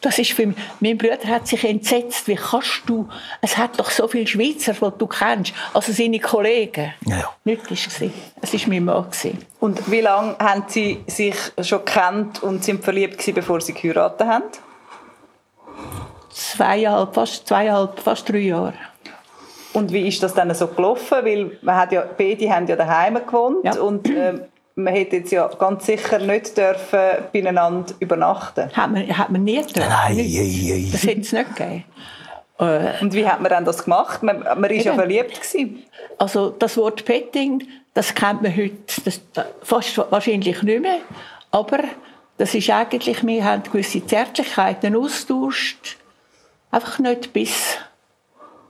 Das 0.03 0.19
ist 0.19 0.33
für 0.33 0.45
mich, 0.45 0.57
mein 0.81 0.97
Bruder 0.97 1.27
hat 1.27 1.47
sich 1.47 1.63
entsetzt, 1.63 2.27
wie 2.27 2.35
kannst 2.35 2.81
du, 2.87 3.07
es 3.41 3.57
hat 3.57 3.79
doch 3.79 3.89
so 3.89 4.05
viele 4.09 4.27
Schweizer, 4.27 4.73
die 4.73 4.97
du 4.97 5.07
kennst, 5.07 5.53
also 5.73 5.93
seine 5.93 6.19
Kollegen. 6.19 6.93
Ja, 7.05 7.17
ja. 7.19 7.29
Nicht 7.45 7.71
ist 7.71 7.87
es. 7.87 8.11
Es 8.41 8.53
war 8.53 8.69
mein 8.69 8.83
Mann. 8.83 9.05
Und 9.61 9.89
wie 9.89 10.01
lange 10.01 10.35
haben 10.39 10.65
Sie 10.67 11.05
sich 11.07 11.35
schon 11.61 11.85
kennt 11.85 12.43
und 12.43 12.65
sind 12.65 12.83
verliebt 12.83 13.13
gewesen, 13.13 13.33
bevor 13.33 13.61
Sie 13.61 13.73
geheiratet 13.73 14.27
haben? 14.27 14.43
Zweieinhalb, 16.31 17.15
fast 17.15 17.47
zweieinhalb, 17.47 17.97
fast 17.97 18.27
drei 18.27 18.39
Jahre. 18.39 18.73
Und 19.71 19.93
wie 19.93 20.05
ist 20.05 20.21
das 20.21 20.33
dann 20.33 20.53
so 20.53 20.67
gelaufen? 20.67 21.19
Weil 21.23 21.57
man 21.61 21.77
hat 21.77 21.93
ja, 21.93 22.03
beide 22.17 22.49
haben 22.53 22.67
ja 22.67 22.75
daheim 22.75 23.15
gewohnt 23.25 23.63
ja. 23.63 23.79
und 23.79 24.09
ähm, 24.09 24.41
man 24.75 24.93
hätte 24.93 25.17
jetzt 25.17 25.31
ja 25.31 25.47
ganz 25.47 25.85
sicher 25.85 26.19
nicht 26.19 26.57
dürfen 26.57 26.99
beieinander 27.31 27.93
übernachten. 27.99 28.69
Hat 28.75 28.91
man, 28.91 29.17
hat 29.17 29.29
man 29.29 29.43
nie 29.43 29.61
dürfen. 29.61 29.89
Nein, 29.89 30.17
ei, 30.17 30.21
ei. 30.21 30.89
das 30.91 31.03
hätte 31.03 31.21
es 31.21 31.31
nicht 31.31 31.55
gegeben. 31.55 31.83
Äh, 32.59 33.01
Und 33.01 33.13
wie 33.13 33.27
hat 33.27 33.41
man 33.41 33.49
dann 33.49 33.65
das 33.65 33.83
gemacht? 33.83 34.23
Man, 34.23 34.43
man 34.43 34.69
ist 34.71 34.85
ja 34.85 34.93
verliebt 34.93 35.41
gewesen. 35.41 35.83
Also 36.17 36.49
das 36.49 36.77
Wort 36.77 37.05
Petting, 37.05 37.67
das 37.93 38.13
kennt 38.13 38.41
man 38.41 38.55
heute 38.55 38.75
das, 39.05 39.21
fast 39.61 39.97
wahrscheinlich 39.97 40.61
nicht 40.61 40.81
mehr. 40.81 40.99
Aber 41.51 41.79
das 42.37 42.53
ist 42.55 42.69
eigentlich, 42.69 43.25
wir 43.25 43.43
haben 43.43 43.63
gewisse 43.63 44.05
Zärtlichkeiten 44.05 44.95
austauscht. 44.95 45.97
Einfach 46.71 46.97
nicht 46.99 47.31
bis 47.33 47.77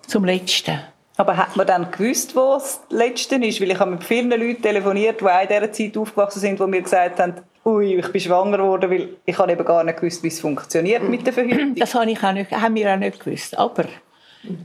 zum 0.08 0.26
Letzten. 0.26 0.82
Aber 1.16 1.38
hat 1.38 1.56
man 1.56 1.68
dann 1.68 1.92
gewusst, 1.92 2.36
wo 2.36 2.54
das 2.54 2.82
Letzte 2.90 3.36
ist? 3.36 3.62
Weil 3.62 3.72
ich 3.72 3.80
habe 3.80 3.92
mit 3.92 4.04
vielen 4.04 4.30
Leuten 4.32 4.62
telefoniert, 4.62 5.22
die 5.22 5.26
auch 5.26 5.42
in 5.42 5.48
dieser 5.48 5.72
Zeit 5.72 5.98
aufgewachsen 5.98 6.40
sind, 6.40 6.60
die 6.60 6.66
mir 6.66 6.82
gesagt 6.82 7.20
haben, 7.20 7.36
ui, 7.66 7.96
ich 7.96 8.12
bin 8.12 8.22
schwanger 8.22 8.58
geworden, 8.58 8.90
weil 8.90 9.10
ich 9.26 9.38
habe 9.38 9.52
eben 9.52 9.64
gar 9.64 9.84
nicht 9.84 10.00
gewusst, 10.00 10.24
wie 10.24 10.28
es 10.28 10.40
funktioniert 10.40 11.04
mit 11.04 11.26
der 11.26 11.34
Verhütung. 11.34 11.76
Das 11.76 11.94
habe 11.94 12.10
ich 12.10 12.24
auch 12.24 12.32
nicht, 12.32 12.52
haben 12.52 12.76
wir 12.76 12.92
auch 12.92 12.98
nicht 12.98 13.24
gewusst. 13.24 13.58
Aber 13.58 13.86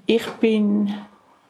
ich 0.06 0.26
bin 0.40 0.92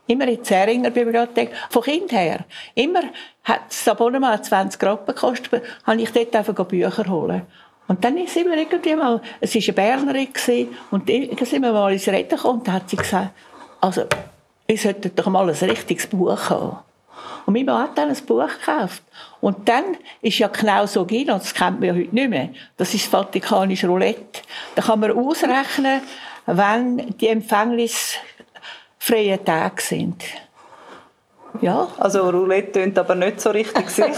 immer 0.08 0.26
in 0.26 0.34
der 0.34 0.42
Zähringer 0.42 0.90
Bibliothek, 0.90 1.50
von 1.70 1.82
Kind 1.82 2.10
her. 2.12 2.40
Immer 2.74 3.02
hat 3.44 3.60
das 3.68 3.86
Abonnement 3.88 4.44
20 4.44 4.82
Rappen 4.82 5.14
gekostet, 5.14 5.62
habe 5.86 6.00
ich 6.00 6.10
dort 6.10 6.34
einfach 6.34 6.66
Bücher 6.66 7.08
holen. 7.08 7.42
Und 7.86 8.04
dann 8.04 8.18
sind 8.26 8.50
wir 8.50 8.56
irgendwie 8.56 8.96
mal, 8.96 9.22
es 9.40 9.54
war 9.54 9.62
eine 9.62 9.72
Bernerin, 9.72 10.68
und 10.90 11.08
dann 11.08 11.46
sind 11.46 11.62
wir 11.62 11.72
mal 11.72 11.92
ins 11.92 12.08
Reden 12.08 12.28
gekommen, 12.28 12.58
und 12.58 12.68
da 12.68 12.72
hat 12.72 12.90
sie 12.90 12.96
gesagt, 12.96 13.30
also, 13.80 14.04
ich 14.70 14.82
sollte 14.82 15.08
doch 15.08 15.26
mal 15.26 15.48
ein 15.48 15.70
richtiges 15.70 16.06
Buch 16.06 16.50
haben. 16.50 16.76
Und 17.46 17.54
mein 17.54 17.64
Mann 17.64 17.84
hat 17.84 17.96
dann 17.96 18.10
ein 18.10 18.26
Buch 18.26 18.46
gekauft. 18.46 19.02
Und 19.40 19.66
dann 19.66 19.96
ist 20.20 20.38
ja 20.38 20.48
genau 20.48 20.84
so 20.84 21.06
ging, 21.06 21.30
und 21.30 21.42
das 21.42 21.54
kennt 21.54 21.80
man 21.80 21.96
heute 21.96 22.14
nicht 22.14 22.28
mehr. 22.28 22.50
Das 22.76 22.92
ist 22.92 23.04
das 23.04 23.10
Vatikanische 23.10 23.86
Roulette. 23.86 24.42
Da 24.74 24.82
kann 24.82 25.00
man 25.00 25.12
ausrechnen, 25.12 26.02
wann 26.44 27.14
die 27.18 27.28
empfängnisfreien 27.28 29.42
Tage 29.42 29.80
sind. 29.80 30.22
Ja. 31.60 31.88
Also 31.98 32.28
Roulette 32.28 32.72
tönt 32.72 32.98
aber 32.98 33.14
nicht 33.14 33.40
so 33.40 33.50
richtig 33.50 33.88
sicher. 33.90 34.08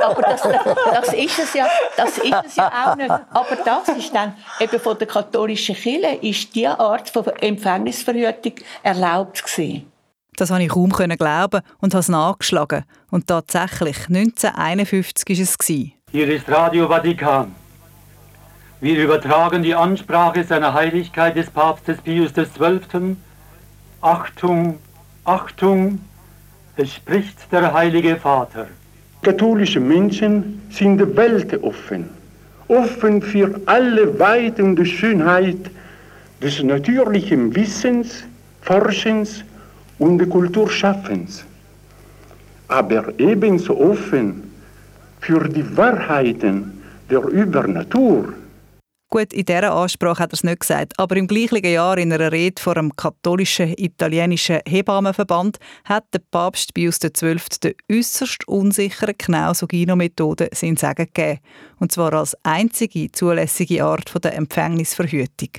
aber 0.00 0.22
das, 0.22 0.42
das, 0.42 1.12
ist 1.14 1.38
es 1.38 1.54
ja, 1.54 1.66
das 1.96 2.18
ist 2.18 2.34
es 2.46 2.56
ja 2.56 2.70
auch 2.86 2.96
nicht. 2.96 3.10
Aber 3.10 3.56
das 3.64 3.96
ist 3.96 4.14
dann 4.14 4.34
eben 4.60 4.80
von 4.80 4.98
der 4.98 5.06
katholischen 5.06 5.74
Kirche 5.74 6.18
ist 6.22 6.54
diese 6.54 6.78
Art 6.78 7.08
von 7.10 7.26
Empfängnisverhütung 7.26 8.54
erlaubt 8.82 9.44
gewesen. 9.44 9.92
Das 10.36 10.50
habe 10.50 10.62
ich 10.62 10.70
kaum 10.70 10.88
glauben 10.88 11.60
und 11.80 11.92
habe 11.92 12.00
es 12.00 12.08
nachgeschlagen. 12.08 12.84
Und 13.10 13.26
tatsächlich, 13.26 14.08
1951 14.08 15.28
war 15.28 15.42
es. 15.42 15.58
Hier 16.10 16.28
ist 16.28 16.48
Radio 16.48 16.88
Vatikan. 16.88 17.54
Wir 18.80 18.98
übertragen 18.98 19.62
die 19.62 19.74
Ansprache 19.74 20.42
seiner 20.42 20.74
Heiligkeit 20.74 21.36
des 21.36 21.50
Papstes 21.50 21.98
Pius 22.00 22.32
XII. 22.32 23.16
Achtung, 24.00 24.80
Achtung, 25.24 26.00
es 26.76 26.94
spricht 26.94 27.38
der 27.52 27.72
Heilige 27.72 28.16
Vater. 28.16 28.66
Katholische 29.22 29.80
Menschen 29.80 30.62
sind 30.70 31.16
weltoffen, 31.16 32.08
offen 32.68 33.20
für 33.20 33.60
alle 33.66 34.18
Weite 34.18 34.64
und 34.64 34.84
Schönheit, 34.86 35.70
des 36.42 36.62
natürlichen 36.62 37.54
Wissens, 37.54 38.24
Forschens 38.62 39.44
und 39.98 40.28
Kulturschaffens, 40.28 41.44
aber 42.66 43.12
ebenso 43.18 43.78
offen 43.78 44.50
für 45.20 45.48
die 45.48 45.76
Wahrheiten 45.76 46.82
der 47.08 47.22
Übernatur. 47.22 48.32
Gut, 49.12 49.34
in 49.34 49.44
dieser 49.44 49.74
Ansprache 49.74 50.22
hat 50.22 50.32
er 50.32 50.36
es 50.36 50.42
nicht 50.42 50.60
gesagt, 50.60 50.98
aber 50.98 51.16
im 51.16 51.26
gleichen 51.26 51.62
Jahr 51.62 51.98
in 51.98 52.14
einer 52.14 52.32
Rede 52.32 52.62
vor 52.62 52.76
dem 52.76 52.96
katholischen 52.96 53.74
italienischen 53.76 54.60
Hebammenverband 54.66 55.58
hat 55.84 56.04
der 56.14 56.22
Papst 56.30 56.72
Pius 56.72 56.98
XII. 56.98 57.36
die 57.62 57.76
äußerst 57.92 58.48
unsichere 58.48 59.12
Knausogino-Methode 59.12 60.48
sein 60.54 60.78
Sagen 60.78 61.08
gegeben. 61.12 61.40
Und 61.78 61.92
zwar 61.92 62.14
als 62.14 62.34
einzige 62.42 63.12
zulässige 63.12 63.84
Art 63.84 64.10
der 64.24 64.34
Empfängnisverhütung. 64.34 65.50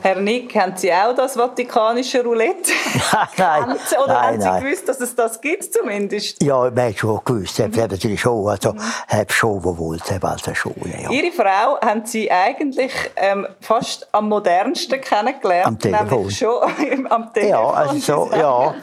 Herr 0.00 0.20
Nick, 0.20 0.54
haben 0.54 0.76
Sie 0.76 0.92
auch 0.92 1.14
das 1.14 1.34
vatikanische 1.34 2.22
Roulette? 2.22 2.70
nein, 3.36 3.76
Oder 4.04 4.06
nein, 4.06 4.16
haben 4.16 4.40
Sie 4.40 4.46
nein. 4.46 4.62
gewusst, 4.64 4.88
dass 4.88 5.00
es 5.00 5.14
das 5.14 5.40
gibt 5.40 5.72
zumindest? 5.72 6.42
Ja, 6.42 6.70
man 6.70 6.88
hat 6.88 6.98
schon 6.98 7.20
gewusst, 7.24 7.58
mhm. 7.58 7.70
natürlich 7.74 8.20
schon, 8.20 8.48
also, 8.48 8.74
hab 9.08 9.32
schon 9.32 9.60
gewollt, 9.60 10.02
also 10.22 10.54
schon, 10.54 10.74
ja. 10.84 11.10
Ihre 11.10 11.32
Frau 11.32 11.80
haben 11.80 12.04
Sie 12.04 12.30
eigentlich 12.30 12.92
ähm, 13.16 13.46
fast 13.60 14.06
am 14.12 14.28
modernsten 14.28 15.00
kennengelernt. 15.00 15.66
Am 15.66 15.78
Telefon. 15.78 16.30
Schon 16.30 17.06
am 17.10 17.32
Telefon. 17.32 17.50
Ja, 17.50 17.70
also 17.70 17.98
so, 17.98 18.30
ja, 18.36 18.74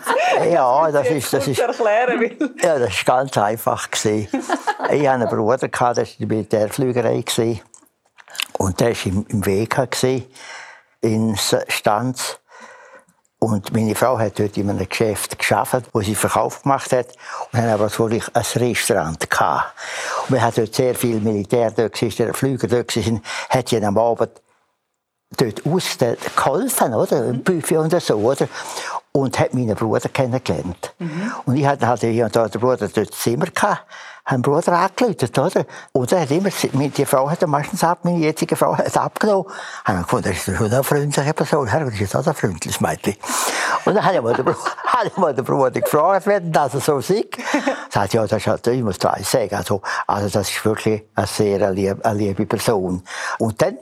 ja, 0.52 0.92
das 0.92 1.08
ist, 1.10 1.34
das 1.34 1.48
ist, 1.48 1.60
erklären 1.60 2.20
will. 2.20 2.56
ja, 2.62 2.78
das 2.78 2.90
ist 2.90 3.06
ganz 3.06 3.38
einfach 3.38 3.90
gewesen. 3.90 4.28
Ich 4.92 5.08
hatte 5.08 5.24
einen 5.24 5.30
Bruder, 5.30 5.68
gehabt, 5.68 5.98
der 5.98 6.06
war 6.06 6.12
in 6.12 6.18
der 6.20 6.28
Militärflügerei 6.28 7.22
gewesen. 7.22 7.62
und 8.60 8.80
der 8.80 8.90
war 8.90 9.06
im, 9.06 9.26
im 9.30 9.46
Weg 9.46 9.72
gewesen, 9.72 10.26
in 11.06 11.38
Stanz. 11.38 12.40
Und 13.38 13.74
meine 13.74 13.94
Frau 13.94 14.18
hat 14.18 14.40
dort 14.40 14.58
in 14.58 14.70
einem 14.70 14.90
Geschäft 14.90 15.38
geschafft, 15.38 15.84
wo 15.94 16.02
sie 16.02 16.16
Verkauf 16.16 16.64
gemacht 16.64 16.92
hat. 16.92 17.08
Und 17.52 17.60
haben 17.60 17.70
aber 17.70 17.84
natürlich 17.84 18.24
ein 18.34 18.44
Restaurant 18.56 19.30
gehabt. 19.30 19.74
Und 20.24 20.36
wir 20.36 20.42
hatten 20.42 20.62
dort 20.62 20.74
sehr 20.74 20.96
viel 20.96 21.20
Militär 21.20 21.70
dort 21.72 21.94
gewesen, 21.94 22.26
der 22.26 22.34
Flüger 22.34 22.68
dort 22.68 22.88
gewesen, 22.88 23.22
hat 23.50 23.70
sie 23.70 23.86
am 23.86 23.98
Abend 23.98 24.32
dort 25.38 25.66
aus 25.66 25.98
geholfen, 26.36 26.94
oder? 26.94 27.26
Im 27.26 27.44
Buffet 27.44 27.78
und 27.78 28.02
so, 28.02 28.16
oder? 28.16 28.48
Und 29.12 29.38
hat 29.40 29.54
meinen 29.54 29.76
Bruder 29.76 30.10
kennengelernt. 30.10 30.94
Und 31.46 31.56
ich 31.56 31.66
hatte 31.66 31.88
halt 31.88 32.02
hier 32.02 32.26
und 32.26 32.36
da 32.36 32.48
den 32.48 32.62
Bruder 32.62 32.88
dort 32.88 32.98
im 32.98 33.12
Zimmer 33.12 33.48
gehabt, 33.48 33.86
haben 34.26 34.42
Bruder 34.42 34.74
angeläutet, 34.74 35.38
oder? 35.38 35.66
Und 35.92 36.12
er 36.12 36.22
hat 36.22 36.32
immer, 36.32 36.50
die 36.50 37.06
Frau 37.06 37.30
hat 37.30 37.46
meistens 37.46 37.84
ab, 37.84 38.00
meine 38.04 38.18
jetzige 38.18 38.56
Frau 38.56 38.76
hat 38.76 38.98
abgenommen. 38.98 39.46
Haben 39.84 40.00
wir 40.00 40.04
gefunden, 40.04 40.30
das 40.30 40.48
ist 40.48 40.58
schon 40.58 40.72
eine 40.72 40.84
freundliche 40.84 41.34
Person. 41.34 41.68
Herr, 41.68 41.86
das 41.86 42.00
ist 42.00 42.16
auch 42.16 42.26
ein 42.26 42.34
freundliches 42.34 42.82
Mädchen. 42.82 43.16
Und 43.86 43.96
dann 43.96 44.04
habe 44.04 44.16
ich 44.16 44.22
mal 44.22 44.34
den, 44.34 44.46
Bruder, 44.46 44.58
habe 44.88 45.44
Bruder 45.44 45.82
gefragt, 45.82 46.26
wer 46.26 46.40
denn 46.40 46.52
das 46.52 46.72
so 46.72 47.00
sieht. 47.02 47.38
Sagt, 47.90 48.14
ja, 48.14 48.26
das 48.26 48.42
ist 48.42 48.48
halt, 48.48 48.66
ich 48.68 48.84
muss 48.84 48.98
da 48.98 49.12
eins 49.12 49.30
sagen. 49.30 49.54
Also, 49.54 49.82
also, 50.08 50.28
das 50.28 50.50
ist 50.50 50.66
wirklich 50.66 51.04
eine 51.14 51.28
sehr 51.28 51.72
liebe, 51.72 52.04
eine 52.04 52.18
liebe 52.18 52.46
Person. 52.48 53.04
Und 53.38 53.62
dann, 53.62 53.78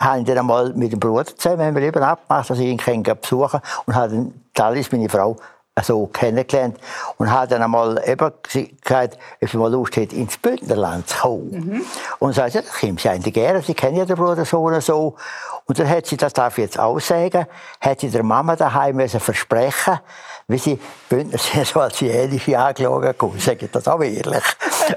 habe 0.00 0.20
ich 0.20 0.26
dann 0.26 0.38
einmal 0.38 0.72
mit 0.72 0.92
dem 0.92 1.00
Bruder 1.00 1.26
zusammen, 1.26 1.66
haben 1.66 1.76
wir 1.76 1.82
eben 1.82 2.02
abgemacht, 2.02 2.50
dass 2.50 2.58
ich 2.58 2.66
ihn 2.66 3.02
besuchen 3.02 3.60
kann. 3.60 3.60
Und 3.86 3.94
habe 3.94 4.14
dann 4.14 4.34
Talis, 4.54 4.90
meine 4.90 5.08
Frau, 5.08 5.36
so 5.80 6.06
kennengelernt. 6.06 6.78
Und 7.16 7.30
habe 7.30 7.48
dann 7.48 7.62
einmal 7.62 8.02
eben 8.06 8.30
gesagt, 8.42 9.18
ob 9.40 9.48
sie 9.48 9.56
mal 9.56 9.72
Lust 9.72 9.96
hätte, 9.96 10.16
ins 10.16 10.36
Bündnerland 10.36 11.08
zu 11.08 11.18
kommen. 11.18 11.50
Mhm. 11.50 11.86
Und 12.18 12.34
sagte, 12.34 12.58
ja, 12.58 12.62
das 12.62 12.78
kommt 12.78 13.00
sie 13.00 13.08
eigentlich 13.08 13.34
gerne, 13.34 13.62
sie 13.62 13.74
kennen 13.74 13.96
ja 13.96 14.04
den 14.04 14.16
Bruder 14.16 14.44
so 14.44 14.62
und 14.62 14.82
so. 14.82 15.16
Und 15.64 15.78
dann 15.78 15.88
hat 15.88 16.06
sie, 16.06 16.16
das 16.16 16.32
darf 16.32 16.58
ich 16.58 16.64
jetzt 16.64 16.78
auch 16.78 16.98
sagen, 17.00 17.46
hat 17.80 18.00
sie 18.00 18.10
der 18.10 18.22
Mama 18.22 18.56
daheim 18.56 18.96
müssen 18.96 19.20
versprechen, 19.20 20.00
wie 20.48 20.58
sie 20.58 20.80
Bündner 21.08 21.38
sind 21.38 21.66
so 21.66 21.80
als 21.80 22.00
Jährliche 22.00 22.58
angeschaut 22.58 23.04
haben. 23.04 23.38
Sage 23.38 23.66
ich 23.66 23.70
das 23.70 23.88
auch 23.88 24.00
ehrlich. 24.00 24.24
und 24.24 24.96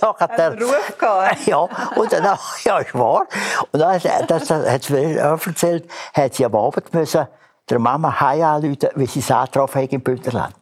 dann 0.00 0.14
hat 0.20 0.38
er 0.38 0.52
Einen 0.52 0.62
Ruf 0.62 0.94
ja, 1.46 1.58
und 1.58 2.12
dann, 2.12 2.38
ja, 2.64 2.78
ist 2.78 2.94
wahr. 2.94 3.26
Und 3.72 3.80
dann, 3.80 4.00
das, 4.26 4.46
das 4.46 4.50
hat 4.50 4.84
sie 4.84 4.92
mir 4.92 5.18
erzählt, 5.18 5.90
hat 6.14 6.34
sie 6.34 6.46
am 6.46 6.54
Abend 6.54 6.94
müssen 6.94 7.26
der 7.70 7.78
Mama 7.78 8.20
heim 8.20 8.42
anrufen, 8.42 8.88
wie 8.94 9.06
sie 9.06 9.20
es 9.20 9.30
angetroffen 9.30 9.82
haben 9.82 9.90
im 9.90 10.00
Bündnerland. 10.00 10.54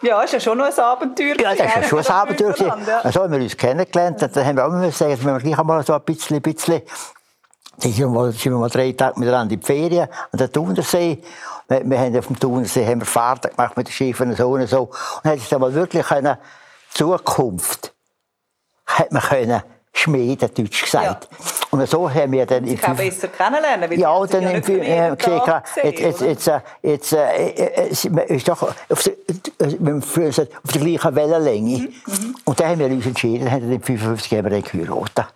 Ja, 0.00 0.22
ist 0.22 0.32
ja 0.32 0.40
schon 0.40 0.58
noch 0.58 0.66
ein 0.66 0.78
Abenteuer. 0.78 1.34
Ja, 1.40 1.54
das 1.54 1.74
war 1.74 1.82
schon 1.82 1.98
ein 1.98 2.06
Abenteuer. 2.06 2.54
Ja. 2.86 3.12
So 3.12 3.22
haben 3.22 3.32
wir 3.32 3.40
uns 3.40 3.56
kennengelernt. 3.56 4.22
Und 4.22 4.36
dann 4.36 4.46
haben 4.46 4.56
wir 4.56 4.66
auch 4.66 4.70
müssen 4.70 4.92
sagen, 4.92 5.18
wenn 5.24 5.34
wir 5.34 5.40
gleich 5.40 5.58
einmal 5.58 5.84
so 5.84 5.94
ein 5.94 6.02
bisschen, 6.02 6.40
bisschen 6.40 6.82
dann 7.80 7.92
sind 7.92 8.12
wir, 8.12 8.50
mal, 8.50 8.70
drei 8.70 8.92
Tage 8.92 9.18
miteinander 9.20 9.54
in 9.54 9.60
die 9.60 9.66
Ferien 9.66 10.08
an 10.32 10.38
der 10.38 10.50
Thunersee. 10.50 11.22
Wir, 11.68 11.88
wir 11.88 11.98
haben 11.98 12.18
auf 12.18 12.26
dem 12.26 12.38
Thunersee 12.38 12.86
haben 12.86 13.00
wir 13.00 13.06
Fahrten 13.06 13.50
gemacht 13.50 13.76
mit 13.76 13.88
den 13.88 13.92
Schiffen 13.92 14.30
und 14.30 14.36
so 14.36 14.48
und 14.50 14.68
so. 14.68 14.90
Und 15.22 15.30
hat 15.30 15.38
sich 15.38 15.48
dann 15.48 15.60
mal 15.60 15.72
wirklich 15.72 16.06
können, 16.06 16.36
Zukunft 16.92 17.94
hat 18.86 19.12
man 19.12 19.22
können 19.22 19.62
schmieden, 19.92 20.50
deutsch 20.54 20.82
gesagt. 20.84 21.28
Und 21.70 21.86
so 21.88 22.12
haben 22.12 22.32
wir 22.32 22.46
dann... 22.46 22.64
Ich 22.64 22.80
kann 22.80 22.96
besser 22.96 23.28
kennenlernen. 23.28 23.90
weil 23.90 23.98
Ja, 23.98 24.26
dann 24.26 24.42
im 24.42 24.52
nicht 24.52 24.68
äh, 24.68 25.16
gesehen, 25.16 25.40
Tag 25.44 25.64
jetzt, 25.82 26.00
jetzt, 26.00 26.20
jetzt, 26.20 26.48
äh, 26.48 26.60
jetzt, 26.82 27.12
äh, 27.12 27.48
äh, 27.48 27.88
es 27.90 28.04
ist 28.04 28.48
doch 28.48 28.62
auf 28.62 29.02
der, 29.02 29.12
äh, 29.58 29.76
auf 29.94 30.72
der 30.72 30.80
gleichen 30.80 31.14
Wellenlänge. 31.14 31.88
Und 32.44 32.58
da 32.58 32.68
haben 32.68 32.78
wir 32.78 32.86
uns 32.86 33.06
entschieden, 33.06 33.50
haben 33.50 33.68
den 33.68 33.82
55 33.82 34.32
haben 34.32 34.44
wir 34.44 34.50
dann 34.50 34.62
geheiratet. 34.62 35.26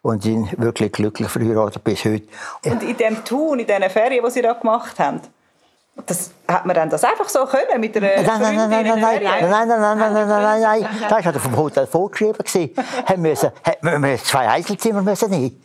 Und 0.00 0.22
sind 0.22 0.60
wirklich 0.60 0.92
glücklich 0.92 1.28
verheiratet 1.28 1.82
bis 1.82 2.04
heute. 2.04 2.26
Und 2.64 2.82
in 2.82 2.96
dem 2.96 3.24
Tun, 3.24 3.58
in 3.58 3.66
diesen 3.66 3.90
Ferien, 3.90 4.24
die 4.24 4.30
Sie 4.30 4.42
da 4.42 4.52
gemacht 4.52 4.98
haben, 4.98 5.20
das, 6.06 6.32
hat 6.48 6.66
man 6.66 6.74
dann 6.74 6.90
das 6.90 7.04
einfach 7.04 7.28
so 7.28 7.46
können 7.46 7.80
mit 7.80 7.96
einer 7.96 8.08
Nein, 8.16 8.24
nein, 8.24 8.56
nein, 8.56 8.70
nein, 8.70 8.84
nein, 8.84 9.00
nein, 9.00 9.22
nein, 9.22 9.50
nein, 9.50 9.68
nein, 9.68 9.98
nein, 9.98 10.12
nein, 10.12 10.28
nein, 10.28 10.60
nein, 10.60 10.80
nein. 10.80 11.08
Das 11.08 11.24
war 11.24 11.32
vom 11.34 11.56
Hotel 11.56 11.86
vorgeschrieben. 11.86 12.38
gewesen. 12.38 12.74
Haben 13.06 13.22
müssen, 13.22 13.50
haben 13.64 14.02
wir 14.02 14.18
zwei 14.18 14.48
Einzelzimmer 14.48 15.02
müssen 15.02 15.30
nehmen. 15.30 15.62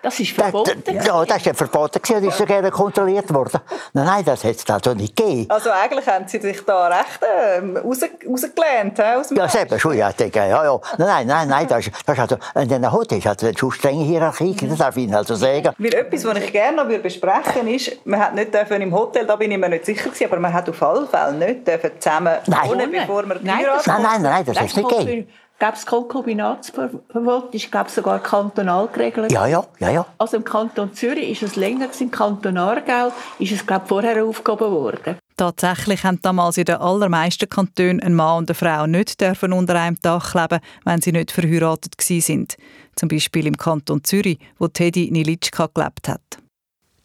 Das 0.00 0.20
ist 0.20 0.38
Das, 0.38 0.44
verboten. 0.44 0.82
das, 0.84 1.06
ja, 1.06 1.24
das 1.24 1.46
war 1.46 1.54
verboten 1.54 2.00
gewesen, 2.00 2.22
und 2.22 2.28
ist 2.28 2.38
sogar 2.38 2.70
kontrolliert 2.70 3.32
worden. 3.34 3.60
Nein, 3.92 4.06
nein, 4.06 4.24
das 4.24 4.44
hat 4.44 4.54
es 4.54 4.70
also 4.70 4.94
nicht 4.94 5.16
gegeben. 5.16 5.50
Also 5.50 5.70
eigentlich 5.70 6.06
haben 6.06 6.28
Sie 6.28 6.38
sich 6.40 6.64
da 6.64 6.86
recht 6.86 7.20
ähm, 7.56 7.76
raus, 7.76 8.00
rausgelernt 8.26 8.96
he, 8.96 9.02
aus 9.02 9.28
dem 9.28 9.36
Ja, 9.38 9.48
selber 9.48 9.78
schon, 9.78 9.96
ja, 9.96 10.12
denke, 10.12 10.38
ja, 10.38 10.64
ja. 10.64 10.80
Nein, 10.98 11.26
nein, 11.26 11.48
nein, 11.48 11.66
das 11.66 11.86
ist, 11.86 11.92
das 12.06 12.16
ist 12.16 12.20
also, 12.20 12.36
in 12.54 12.68
den 12.68 12.92
Hotels 12.92 13.26
hat 13.26 13.42
es 13.42 13.58
schon 13.58 13.72
strenge 13.72 14.04
Hierarchie, 14.04 14.54
das 14.54 14.78
darf 14.78 14.96
ich 14.96 15.04
Ihnen 15.04 15.14
also 15.14 15.34
sagen. 15.34 15.74
Weil 15.76 15.94
etwas, 15.94 16.24
was 16.24 16.38
ich 16.38 16.52
gerne 16.52 16.76
noch 16.84 17.02
besprechen 17.02 17.66
würde, 17.66 17.74
ist, 17.74 18.06
man 18.06 18.20
hat 18.20 18.34
nicht 18.34 18.54
dürfen 18.54 18.80
im 18.80 18.94
Hotel, 18.94 19.26
da 19.26 19.34
bin 19.34 19.50
ich 19.50 19.58
mir 19.58 19.68
nicht 19.68 19.84
sicher 19.84 20.04
gewesen, 20.04 20.26
aber 20.26 20.38
man 20.38 20.52
hat 20.52 20.68
auf 20.68 20.80
alle 20.82 21.06
Fälle 21.06 21.32
nicht 21.32 21.66
dürfen 21.66 21.90
zusammen 21.98 22.36
Nein. 22.46 22.68
wohnen, 22.70 22.92
bevor 22.92 23.26
man 23.26 23.38
Nein, 23.42 23.58
geheiratet 23.58 23.86
das 23.86 23.86
Nein, 23.86 24.02
nein, 24.02 24.22
nein, 24.22 24.44
das 24.44 24.60
hat's 24.60 24.76
nicht 24.76 24.88
gegeben. 24.88 25.28
Gab 25.58 25.74
es 25.74 25.84
Konkubinatsverbot, 25.84 27.52
ist 27.52 27.72
glaube 27.72 27.90
sogar 27.90 28.22
kantonal 28.22 28.86
geregelt. 28.86 29.32
Ja, 29.32 29.46
ja, 29.48 29.66
ja, 29.80 29.90
ja. 29.90 30.06
Also 30.16 30.36
im 30.36 30.44
Kanton 30.44 30.94
Zürich 30.94 31.30
ist 31.30 31.42
es 31.42 31.56
länger, 31.56 31.86
gewesen, 31.86 32.04
im 32.04 32.10
Kanton 32.12 32.56
Aargau 32.56 33.12
ist 33.40 33.50
es 33.50 33.66
glaube 33.66 33.86
vorher 33.86 34.24
aufgehoben 34.24 34.70
worden. 34.70 35.16
Tatsächlich 35.36 36.04
haben 36.04 36.20
damals 36.22 36.58
in 36.58 36.64
den 36.64 36.76
allermeisten 36.76 37.48
Kantonen 37.48 38.00
ein 38.00 38.14
Mann 38.14 38.38
und 38.38 38.50
eine 38.50 38.54
Frau 38.54 38.86
nicht 38.86 39.20
dürfen 39.20 39.52
unter 39.52 39.74
einem 39.74 39.96
Dach 40.00 40.34
leben, 40.34 40.60
wenn 40.84 41.00
sie 41.00 41.10
nicht 41.12 41.32
verheiratet 41.32 41.98
gsi 41.98 42.20
sind. 42.20 42.56
Zum 42.94 43.08
Beispiel 43.08 43.46
im 43.46 43.56
Kanton 43.56 44.04
Zürich, 44.04 44.38
wo 44.58 44.68
Teddy 44.68 45.10
Nilitschka 45.10 45.70
gelebt 45.74 46.08
hat. 46.08 46.38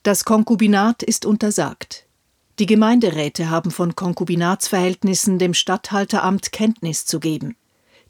Das 0.04 0.26
Konkubinat 0.26 1.02
ist 1.02 1.26
untersagt. 1.26 2.06
Die 2.60 2.68
Gemeinderäte 2.68 3.50
haben 3.50 3.72
von 3.72 3.96
Konkubinatsverhältnissen 3.96 5.40
dem 5.40 5.56
Statthalteramt 5.56 6.52
Kenntnis 6.52 7.08
zu 7.08 7.20
geben. 7.20 7.56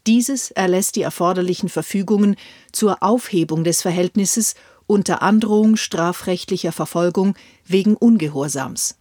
Dieses 0.06 0.50
erlässt 0.50 0.96
die 0.96 1.02
erforderlichen 1.02 1.68
Verfügungen 1.68 2.36
zur 2.72 3.02
Aufhebung 3.02 3.64
des 3.64 3.80
Verhältnisses 3.80 4.54
unter 4.86 5.22
Androhung 5.22 5.76
strafrechtlicher 5.76 6.72
Verfolgung 6.72 7.34
wegen 7.64 7.96
Ungehorsams. 7.96 8.96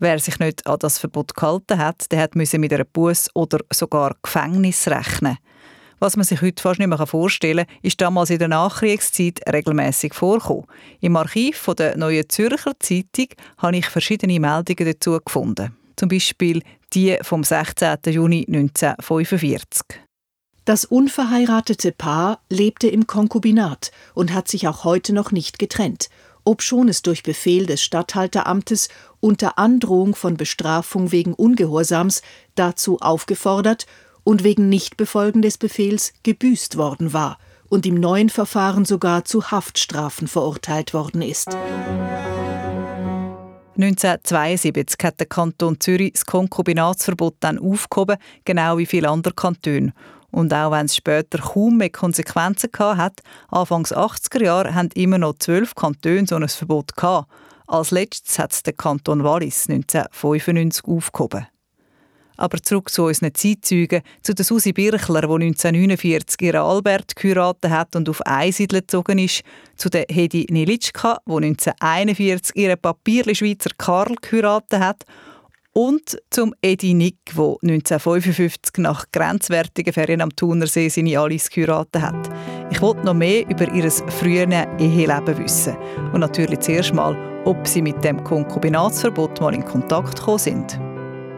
Wer 0.00 0.18
sich 0.18 0.40
nicht 0.40 0.66
an 0.66 0.80
das 0.80 0.98
Verbot 0.98 1.36
gehalten 1.36 1.78
hat, 1.78 2.10
der 2.10 2.22
hat 2.22 2.34
müsse 2.34 2.58
mit 2.58 2.72
einer 2.72 2.84
Buß 2.84 3.30
oder 3.34 3.60
sogar 3.72 4.16
Gefängnis 4.20 4.88
rechnen. 4.88 5.38
Was 6.00 6.16
man 6.16 6.24
sich 6.24 6.42
heute 6.42 6.60
fast 6.60 6.80
nicht 6.80 6.88
mehr 6.88 7.06
vorstellen 7.06 7.64
kann, 7.64 7.76
ist 7.82 8.00
damals 8.00 8.30
in 8.30 8.40
der 8.40 8.48
Nachkriegszeit 8.48 9.40
regelmäßig 9.48 10.14
vorgekommen. 10.14 10.66
Im 11.00 11.14
Archiv 11.14 11.70
der 11.78 11.96
Neuen 11.96 12.28
Zürcher 12.28 12.72
Zeitung 12.80 13.28
habe 13.58 13.76
ich 13.76 13.86
verschiedene 13.86 14.40
Meldungen 14.40 14.92
dazu 14.92 15.20
gefunden. 15.24 15.76
Zum 15.94 16.08
Beispiel 16.08 16.62
die 16.92 17.16
vom 17.22 17.44
16. 17.44 17.98
Juni 18.06 18.44
1945. 18.48 20.00
Das 20.64 20.84
unverheiratete 20.84 21.90
Paar 21.90 22.38
lebte 22.48 22.86
im 22.86 23.08
Konkubinat 23.08 23.90
und 24.14 24.32
hat 24.32 24.46
sich 24.46 24.68
auch 24.68 24.84
heute 24.84 25.12
noch 25.12 25.32
nicht 25.32 25.58
getrennt, 25.58 26.08
obschon 26.44 26.88
es 26.88 27.02
durch 27.02 27.24
Befehl 27.24 27.66
des 27.66 27.82
Statthalteramtes 27.82 28.88
unter 29.18 29.58
Androhung 29.58 30.14
von 30.14 30.36
Bestrafung 30.36 31.10
wegen 31.10 31.34
Ungehorsams 31.34 32.22
dazu 32.54 33.00
aufgefordert 33.00 33.86
und 34.22 34.44
wegen 34.44 34.68
Nichtbefolgen 34.68 35.42
des 35.42 35.58
Befehls 35.58 36.12
gebüßt 36.22 36.76
worden 36.76 37.12
war 37.12 37.38
und 37.68 37.84
im 37.84 37.96
neuen 37.96 38.30
Verfahren 38.30 38.84
sogar 38.84 39.24
zu 39.24 39.50
Haftstrafen 39.50 40.28
verurteilt 40.28 40.94
worden 40.94 41.22
ist. 41.22 41.48
1972 43.74 44.96
hat 45.02 45.18
der 45.18 45.26
Kanton 45.26 45.80
Zürich 45.80 46.12
das 46.12 46.24
Konkubinatsverbot 46.24 47.34
dann 47.40 47.58
aufgehoben, 47.58 48.18
genau 48.44 48.78
wie 48.78 48.86
viele 48.86 49.08
andere 49.08 49.34
Kantone. 49.34 49.92
Und 50.32 50.52
auch 50.54 50.72
wenn 50.72 50.86
es 50.86 50.96
später 50.96 51.38
kaum 51.38 51.76
mehr 51.76 51.90
Konsequenzen 51.90 52.70
hat, 52.78 53.20
Anfangs 53.48 53.94
80er 53.94 54.42
Jahre 54.42 54.74
haben 54.74 54.88
immer 54.94 55.18
noch 55.18 55.34
zwölf 55.38 55.74
Kantone 55.74 56.26
so 56.26 56.36
ein 56.36 56.48
Verbot 56.48 56.96
gehabt. 56.96 57.30
Als 57.66 57.90
letztes 57.90 58.38
hat 58.38 58.52
es 58.52 58.62
der 58.62 58.72
Kanton 58.72 59.24
Wallis 59.24 59.68
1995 59.68 60.84
aufgehoben. 60.86 61.46
Aber 62.38 62.58
zurück 62.62 62.90
zu 62.90 63.04
unseren 63.04 63.34
Zeitzeugen, 63.34 64.02
zu 64.22 64.34
der 64.34 64.44
Susi 64.44 64.72
Birchler, 64.72 65.20
die 65.20 65.44
1949 65.44 66.40
ihren 66.40 66.62
Albert 66.62 67.14
geheiratet 67.14 67.70
hat 67.70 67.94
und 67.94 68.08
auf 68.08 68.22
Einsiedler 68.22 68.80
gezogen 68.80 69.18
ist, 69.18 69.42
zu 69.76 69.90
der 69.90 70.06
Hedi 70.08 70.46
Nilitschka, 70.50 71.18
die 71.26 71.32
1941 71.32 72.56
ihren 72.56 72.80
Papierli-Schweizer 72.80 73.70
Karl 73.76 74.14
geheiratet 74.20 74.80
hat 74.80 75.04
und 75.74 76.18
zum 76.30 76.54
Edi 76.62 76.94
Nick, 76.94 77.16
der 77.34 77.56
1955 77.62 78.78
nach 78.78 79.06
grenzwertigen 79.10 79.92
Ferien 79.92 80.20
am 80.20 80.34
Thunersee 80.34 80.88
seine 80.88 81.18
Alice 81.18 81.48
geheiratet 81.48 82.02
hat. 82.02 82.30
Ich 82.70 82.80
wollte 82.82 83.04
noch 83.06 83.14
mehr 83.14 83.48
über 83.48 83.70
ihr 83.72 83.90
frühes 83.90 84.46
Eheleben 84.78 85.38
wissen 85.38 85.76
und 86.12 86.20
natürlich 86.20 86.60
zuerst 86.60 86.92
mal, 86.94 87.16
ob 87.44 87.66
sie 87.66 87.82
mit 87.82 88.04
dem 88.04 88.22
Konkubinatsverbot 88.22 89.40
mal 89.40 89.54
in 89.54 89.64
Kontakt 89.64 90.16
gekommen 90.16 90.38
sind. 90.38 90.78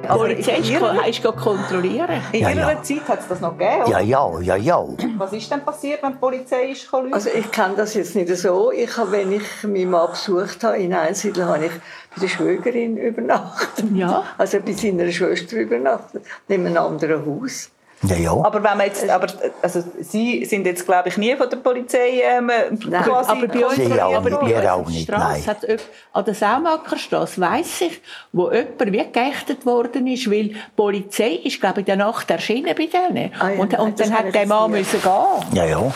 Aber 0.08 0.28
die 0.28 0.34
Polizei 0.34 1.08
ist 1.08 1.22
kontrollieren. 1.22 2.20
In 2.32 2.40
Ja, 2.40 2.50
ihrer 2.50 2.72
ja. 2.72 2.82
Zeit 2.82 3.08
hat 3.08 3.20
es 3.20 3.28
das 3.28 3.40
noch 3.40 3.56
gegeben, 3.56 3.90
Ja, 3.90 4.24
oder? 4.26 4.42
ja, 4.42 4.56
ja, 4.56 4.56
ja. 4.56 4.84
Was 5.16 5.32
ist 5.32 5.50
denn 5.50 5.64
passiert, 5.64 6.02
wenn 6.02 6.12
die 6.12 6.18
Polizei 6.18 6.70
ist? 6.72 6.86
Also 7.10 7.30
ich 7.34 7.50
kenne 7.50 7.74
das 7.76 7.94
jetzt 7.94 8.14
nicht 8.14 8.28
so. 8.36 8.70
Ich 8.72 8.94
habe, 8.96 9.12
wenn 9.12 9.32
ich 9.32 9.42
meinen 9.62 9.90
Mann 9.90 10.10
besucht 10.10 10.62
habe 10.62 10.78
in 10.78 10.92
Einsiedler, 10.92 11.46
habe 11.48 11.66
ich 11.66 11.72
bei 12.14 12.20
der 12.22 12.28
Schwägerin 12.28 12.96
übernachtet. 12.96 13.84
Ja. 13.94 14.24
Also 14.38 14.60
bei 14.60 14.72
seiner 14.72 15.10
Schwester 15.10 15.56
übernachtet, 15.56 16.24
in 16.48 16.66
einem 16.66 16.76
anderen 16.76 17.24
Haus. 17.26 17.70
Ja, 18.02 18.16
ja. 18.16 18.32
Aber 18.32 18.62
wenn 18.62 18.76
man 18.76 18.86
jetzt, 18.86 19.08
aber 19.08 19.28
also 19.62 19.82
Sie 20.00 20.44
sind 20.44 20.66
jetzt 20.66 20.84
glaube 20.84 21.08
ich 21.08 21.16
nie 21.16 21.34
von 21.36 21.48
der 21.48 21.56
Polizei 21.56 22.20
ähm, 22.22 22.50
quasi 22.90 23.30
Aber 23.30 23.46
bei 23.48 23.64
uns, 23.64 23.76
Sie 23.76 24.02
auch 24.02 24.14
aber 24.14 24.28
nicht, 24.30 24.40
bei 24.40 24.46
wir 24.62 24.74
auch 24.74 24.88
nicht, 24.88 25.08
nein. 25.08 25.46
hat 25.46 25.62
jemand- 25.62 25.88
an 26.12 26.24
der 26.26 26.34
Saumackerstrasse 26.34 27.40
weiss 27.40 27.80
ich, 27.80 28.02
wo 28.32 28.50
jemand 28.50 28.92
wie 28.92 29.10
geächtet 29.10 29.64
worden 29.64 30.06
ist, 30.06 30.30
weil 30.30 30.48
die 30.48 30.56
Polizei 30.76 31.40
ist, 31.44 31.60
glaube 31.60 31.80
ich, 31.80 31.88
in 31.88 31.96
der 31.98 32.06
Nacht 32.06 32.30
erschienen 32.30 32.74
bei 32.76 32.86
denen. 32.86 33.32
Ah 33.38 33.50
ja, 33.50 33.60
und, 33.60 33.78
und 33.78 33.98
dann 33.98 34.12
hat 34.12 34.34
der 34.34 34.46
Mann 34.46 34.70
müssen 34.72 35.00
gehen. 35.00 35.54
Ja, 35.54 35.64
ja. 35.64 35.92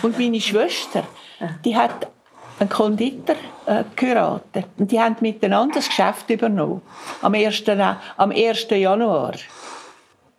Und 0.00 0.18
meine 0.18 0.40
Schwester, 0.40 1.02
die 1.64 1.76
hat 1.76 2.08
einen 2.62 2.70
Konditor 2.70 3.36
äh, 3.66 3.84
geheiratet. 3.96 4.66
Und 4.78 4.90
die 4.90 5.00
haben 5.00 5.16
miteinander 5.20 5.76
das 5.76 5.88
Geschäft 5.88 6.28
übernommen. 6.30 6.82
Am 7.20 7.34
1. 7.34 7.62
Na- 7.66 8.00
Am 8.16 8.30
1. 8.30 8.66
Januar. 8.70 9.32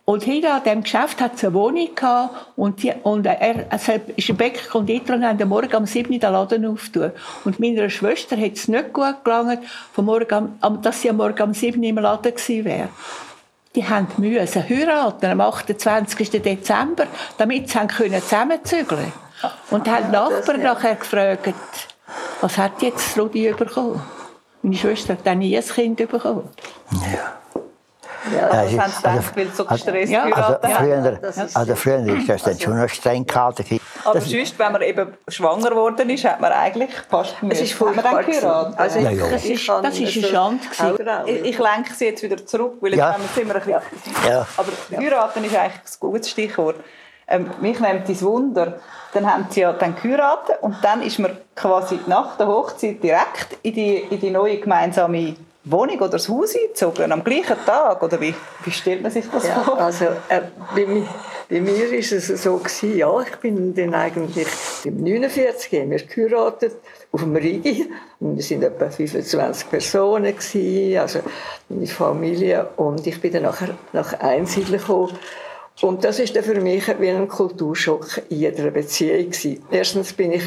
Und 0.06 0.22
hier 0.24 0.52
an 0.54 0.62
diesem 0.62 0.82
Geschäft 0.82 1.18
hat 1.22 1.34
es 1.36 1.44
eine 1.44 1.54
Wohnung 1.54 1.94
gehabt 1.94 2.34
und, 2.56 2.82
die, 2.82 2.92
und 3.04 3.24
er, 3.24 3.64
es 3.72 3.88
ist 4.16 4.28
ein 4.28 4.36
Bäcker 4.36 4.78
und 4.78 4.90
haben 4.90 5.40
am 5.42 5.48
Morgen 5.48 5.74
um 5.76 5.86
7 5.86 6.12
Uhr 6.12 6.18
den 6.18 6.32
Laden 6.32 6.66
aufgetan. 6.66 7.12
Und 7.46 7.58
meiner 7.58 7.88
Schwester 7.88 8.36
hat 8.36 8.52
es 8.52 8.68
nicht 8.68 8.92
gut 8.92 9.24
gelangt, 9.24 9.60
vom 9.94 10.04
Morgen, 10.04 10.56
am- 10.60 10.82
dass 10.82 11.00
sie 11.00 11.08
am 11.08 11.16
Morgen 11.16 11.42
um 11.42 11.54
7 11.54 11.78
Uhr 11.80 11.88
im 11.88 11.96
Laden 11.96 12.34
gewesen 12.34 12.64
wäre. 12.66 12.88
Die 13.74 13.88
haben 13.88 14.06
müssen 14.18 14.68
heiraten 14.68 15.26
am 15.26 15.40
28. 15.40 16.30
Dezember, 16.42 17.06
damit 17.38 17.70
sie 17.70 17.78
haben 17.78 17.88
können 17.88 18.20
zusammenzügeln 18.20 19.10
Und 19.70 19.88
haben 19.88 20.04
die 20.06 20.12
Nachbarn 20.12 20.62
nachher 20.62 20.96
gefragt, 20.96 21.54
was 22.40 22.58
hat 22.58 22.80
jetzt 22.82 23.18
Rudi 23.18 23.52
bekommen? 23.52 24.02
Meine 24.62 24.76
Schwester 24.76 25.14
hat 25.22 25.36
nie 25.36 25.56
ein 25.56 25.64
Kind 25.64 25.96
bekommen. 25.96 26.48
Ja, 28.32 28.48
Das 28.48 28.52
Also- 28.58 28.80
haben 28.80 28.90
sie 28.90 28.96
gedacht, 29.02 29.36
weil 29.36 29.46
sie 29.48 29.54
so 29.54 29.64
gestresst 29.66 30.12
Ja. 30.12 30.22
Also 30.24 30.38
haben. 30.42 30.72
früher, 30.78 31.18
das 31.20 31.36
ist- 31.36 31.54
also 31.56 31.74
früher 31.76 32.06
ist 32.16 32.26
das 32.28 32.42
dann 32.44 32.58
schon 32.58 32.80
noch 32.80 32.88
streng 32.88 33.26
gehalten. 33.26 33.80
Aber 34.02 34.14
Das- 34.14 34.30
sonst, 34.30 34.58
wenn 34.58 34.72
man 34.72 34.80
eben 34.80 35.12
schwanger 35.28 35.68
geworden 35.70 36.08
ist, 36.08 36.24
hat 36.24 36.40
man 36.40 36.50
eigentlich 36.52 36.90
fast 37.10 37.34
Es 37.50 37.60
ist 37.60 37.78
Haben 37.78 37.94
furchtbar. 37.94 38.72
Also 38.78 38.98
Ja, 39.00 39.10
ja. 39.10 39.28
Das 39.28 39.44
ist- 39.44 39.68
das 39.68 39.98
ist 39.98 40.16
eine 40.16 40.26
Schande. 40.26 40.64
Ich, 41.26 41.44
ich 41.44 41.58
lenke 41.58 41.92
sie 41.94 42.06
jetzt 42.06 42.22
wieder 42.22 42.46
zurück, 42.46 42.76
weil 42.80 42.94
Ja. 42.94 43.14
jetzt 43.20 43.34
sind 43.34 43.46
wir 43.46 43.56
ein 43.56 43.60
bisschen... 43.60 43.82
Ja. 44.26 44.46
Aber 44.56 44.72
heiraten 44.98 45.44
ist 45.44 45.54
eigentlich 45.54 45.74
ein 45.74 46.00
gutes 46.00 46.30
Stichwort. 46.30 46.76
Ähm, 47.28 47.50
mich 47.60 47.80
nimmt 47.80 48.08
das 48.08 48.22
Wunder, 48.22 48.80
dann 49.12 49.32
haben 49.32 49.46
sie 49.50 49.60
ja 49.60 49.72
dann 49.72 49.96
geheiratet 49.96 50.56
und 50.60 50.76
dann 50.82 51.02
ist 51.02 51.18
man 51.18 51.36
quasi 51.54 51.98
nach 52.06 52.36
der 52.36 52.48
Hochzeit 52.48 53.02
direkt 53.02 53.58
in 53.62 53.74
die, 53.74 53.96
in 53.96 54.20
die 54.20 54.30
neue 54.30 54.58
gemeinsame 54.58 55.36
Wohnung 55.64 55.96
oder 55.96 56.10
das 56.10 56.28
Haus 56.28 56.54
eingezogen, 56.54 57.10
am 57.10 57.24
gleichen 57.24 57.56
Tag, 57.64 58.02
oder 58.02 58.20
wie, 58.20 58.34
wie 58.64 58.70
stellt 58.70 59.02
man 59.02 59.10
sich 59.10 59.24
das 59.32 59.48
Ja, 59.48 59.60
vor? 59.60 59.80
also 59.80 60.04
äh, 60.28 60.42
bei, 60.74 60.84
mi, 60.84 61.06
bei 61.48 61.60
mir 61.60 61.90
ist 61.90 62.12
es 62.12 62.26
so 62.42 62.58
gewesen, 62.58 62.98
ja, 62.98 63.20
ich 63.22 63.36
bin 63.36 63.74
dann 63.74 63.94
eigentlich 63.94 64.46
im 64.84 65.02
49 65.02 65.80
haben 65.80 65.90
wir 65.90 66.02
geheiratet 66.02 66.74
auf 67.12 67.20
dem 67.20 67.34
Rigi. 67.34 67.90
Und 68.20 68.36
wir 68.36 68.42
sind 68.42 68.62
etwa 68.62 68.90
25 68.90 69.70
Personen 69.70 70.36
gewesen, 70.36 70.98
also 70.98 71.20
meine 71.70 71.86
Familie 71.86 72.68
und 72.76 73.06
ich 73.06 73.18
bin 73.20 73.32
dann 73.32 73.44
nachher 73.44 73.70
nach 73.94 74.12
Einsiedeln 74.20 74.80
gekommen 74.80 75.16
und 75.80 76.04
das 76.04 76.20
ist 76.20 76.36
dann 76.36 76.44
für 76.44 76.60
mich 76.60 76.86
wie 77.00 77.10
ein 77.10 77.26
Kulturschock 77.26 78.22
in 78.28 78.38
jeder 78.38 78.70
Beziehung 78.70 79.30
gewesen. 79.30 79.64
Erstens 79.70 80.12
bin 80.12 80.32
ich 80.32 80.44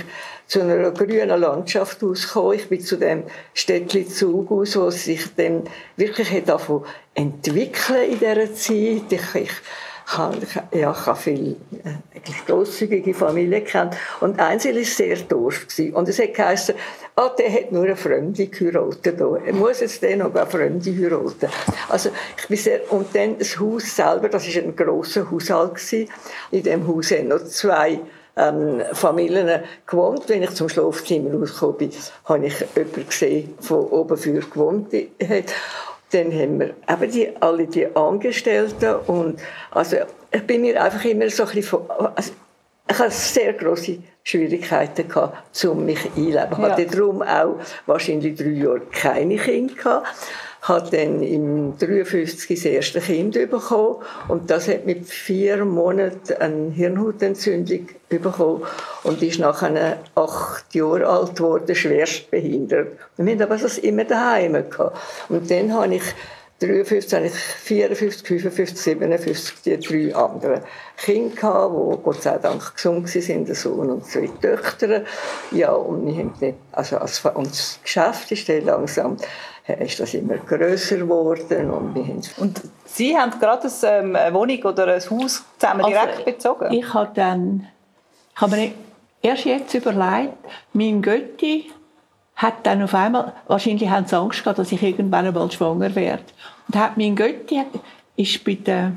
zu 0.47 0.61
einer 0.61 0.91
grünen 0.91 1.41
Landschaft 1.41 2.01
ausgekommen. 2.01 2.53
Ich 2.53 2.69
bin 2.69 2.79
zu 2.79 2.97
dem 2.97 3.23
Städtli 3.53 4.07
Zug 4.07 4.49
aus, 4.51 4.77
wo 4.77 4.89
sich 4.89 5.25
dann 5.35 5.63
wirklich 5.97 6.43
davon 6.45 6.85
entwickeln 7.13 8.11
in 8.11 8.19
dieser 8.19 8.53
Zeit. 8.53 9.11
Ich, 9.11 9.35
ich, 9.35 9.51
habe, 10.07 10.37
ja, 10.71 10.91
ich 10.91 11.05
habe 11.05 11.19
viele 11.19 11.51
äh, 11.83 12.19
grosszügige 12.45 13.13
Familien 13.13 13.63
kennt. 13.63 13.95
Und 14.21 14.39
Einzel 14.39 14.75
war 14.75 14.83
sehr 14.83 15.17
doof. 15.17 15.67
gewesen. 15.67 15.93
Und 15.93 16.07
es 16.07 16.19
hat 16.19 16.33
geheißen, 16.33 16.75
ah, 17.15 17.29
der 17.37 17.51
hat 17.51 17.71
nur 17.71 17.83
eine 17.83 17.95
Fremde 17.95 18.47
geheiratet. 18.47 19.19
Er 19.19 19.53
muss 19.53 19.81
jetzt 19.81 20.01
den 20.01 20.19
noch 20.19 20.33
eine 20.33 20.45
Fremde 20.45 20.91
heiraten. 20.91 21.49
Also, 21.89 22.09
ich 22.37 22.47
bin 22.47 22.57
sehr, 22.57 22.91
und 22.91 23.13
dann 23.13 23.37
das 23.37 23.59
Haus 23.59 23.95
selber, 23.95 24.29
das 24.29 24.47
war 24.47 24.63
ein 24.63 24.75
grosser 24.75 25.29
Haushalt. 25.29 25.75
Gewesen. 25.75 26.09
In 26.51 26.63
dem 26.63 26.87
Haus 26.87 27.11
haben 27.11 27.27
noch 27.27 27.43
zwei 27.43 27.99
ähm, 28.37 28.81
Familien 28.93 29.61
gewohnt. 29.85 30.23
Wenn 30.27 30.43
ich 30.43 30.51
zum 30.51 30.69
Schlafzimmer 30.69 31.33
rausgekommen 31.33 31.77
bin, 31.77 31.91
habe 32.25 32.45
ich 32.45 32.59
jemanden 32.75 33.07
gesehen, 33.07 33.57
der 33.69 33.77
oben 33.77 34.17
für 34.17 34.39
gewohnt 34.39 34.93
hat. 34.93 35.53
Dann 36.11 36.31
haben 36.31 36.59
wir 36.59 36.73
eben 36.89 37.11
die, 37.11 37.29
alle 37.39 37.67
die 37.67 37.87
Angestellten 37.95 38.95
und 39.07 39.39
also 39.71 39.97
ich 40.31 40.43
bin 40.43 40.61
mir 40.61 40.81
einfach 40.81 41.03
immer 41.05 41.29
so 41.29 41.43
ein 41.43 41.49
bisschen 41.53 41.79
also 42.15 42.31
ich 42.89 42.99
hatte 42.99 43.11
sehr 43.11 43.53
große 43.53 43.97
Schwierigkeiten 44.23 45.07
gehabt, 45.09 45.65
um 45.65 45.85
mich 45.85 45.99
einzuleben. 46.05 46.47
Ich 46.51 46.57
Ja. 46.57 46.69
hatte 46.69 46.85
darum 46.85 47.21
auch 47.21 47.55
wahrscheinlich 47.85 48.37
drei 48.37 48.49
Jahre 48.49 48.81
keine 48.91 49.35
Kinder 49.35 49.73
gehabt. 49.75 50.07
Habe 50.67 50.89
dann 50.91 51.23
im 51.23 51.77
53 51.77 52.59
das 52.59 52.65
erste 52.65 52.99
Kind 52.99 53.33
bekommen 53.33 53.97
und 54.27 54.49
das 54.49 54.67
hat 54.67 54.85
mit 54.85 55.05
vier 55.05 55.63
Monaten 55.63 56.33
eine 56.39 56.71
Hirnhautentzündung 56.71 57.87
bekommen 58.09 58.63
und 59.03 59.21
ist 59.21 59.39
nachher 59.39 59.99
acht 60.15 60.75
Jahre 60.75 61.07
alt 61.07 61.35
geworden, 61.35 61.75
schwerst 61.75 62.29
behindert. 62.31 62.97
Wir 63.17 63.33
haben 63.33 63.41
aber 63.41 63.57
das 63.57 63.77
immer 63.77 64.03
daheim 64.03 64.53
gehabt. 64.53 64.97
Und 65.29 65.49
dann 65.49 65.73
habe 65.73 65.95
ich 65.95 66.03
53, 66.59 67.13
habe 67.13 67.27
ich 67.27 67.33
54, 67.33 68.27
55, 68.27 68.77
57, 68.79 69.61
die 69.63 69.79
drei 69.79 70.15
anderen 70.15 70.61
Kinder 70.97 71.35
gehabt, 71.35 71.75
die 71.75 72.03
Gott 72.03 72.21
sei 72.23 72.37
Dank 72.39 72.73
gesund 72.73 73.15
waren, 73.15 73.45
der 73.45 73.55
Sohn 73.55 73.91
und 73.91 74.05
zwei 74.05 74.27
Töchter. 74.41 75.03
Ja, 75.51 75.71
und 75.73 76.07
wir 76.07 76.15
haben 76.15 76.33
dann, 76.39 76.55
also 76.71 76.97
als, 76.97 77.23
und 77.25 77.51
das 77.51 77.79
Geschäft 77.83 78.31
ist 78.31 78.49
dann 78.49 78.65
langsam, 78.65 79.17
ist 79.79 79.99
das 79.99 80.13
immer 80.15 80.37
grösser 80.37 80.97
geworden 80.97 81.69
und 81.69 81.93
wir 81.93 82.03
haben 82.03 82.21
Und 82.37 82.61
Sie 82.85 83.15
haben 83.15 83.39
gerade 83.39 83.67
eine, 83.67 83.97
ähm, 83.97 84.15
eine 84.15 84.33
Wohnung 84.33 84.63
oder 84.63 84.87
ein 84.87 85.01
Haus 85.01 85.43
zusammen 85.59 85.85
Also, 85.85 85.89
direkt 85.91 86.25
bezogen? 86.25 86.73
Ich 86.73 86.93
habe 86.93 87.11
dann, 87.13 87.67
ich 88.33 88.41
habe 88.41 88.55
mir 88.55 88.71
erst 89.21 89.45
jetzt 89.45 89.73
überlegt, 89.75 90.33
mein 90.73 91.01
Götti 91.01 91.69
hat 92.37 92.65
dann 92.65 92.83
auf 92.83 92.93
einmal, 92.93 93.33
wahrscheinlich 93.47 93.89
haben 93.89 94.05
sie 94.05 94.15
Angst 94.15 94.43
gehabt, 94.43 94.59
dass 94.59 94.71
ich 94.71 94.81
irgendwann 94.81 95.25
einmal 95.25 95.51
schwanger 95.51 95.93
werde. 95.95 96.23
Und 96.67 96.79
hat 96.79 96.95
mein 96.95 97.15
Götti 97.15 97.63
ist 98.15 98.43
bei 98.45 98.53
der, 98.53 98.93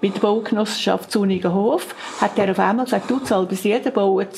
bei 0.00 0.08
der 0.08 0.20
Baugenossenschaft 0.20 1.10
Zunigenhof, 1.10 1.94
hat 2.20 2.38
er 2.38 2.50
auf 2.50 2.58
einmal 2.58 2.84
gesagt, 2.84 3.10
du 3.10 3.18
zahlst 3.18 3.48
bis 3.48 3.64
jeder 3.64 3.90
baut 3.90 4.28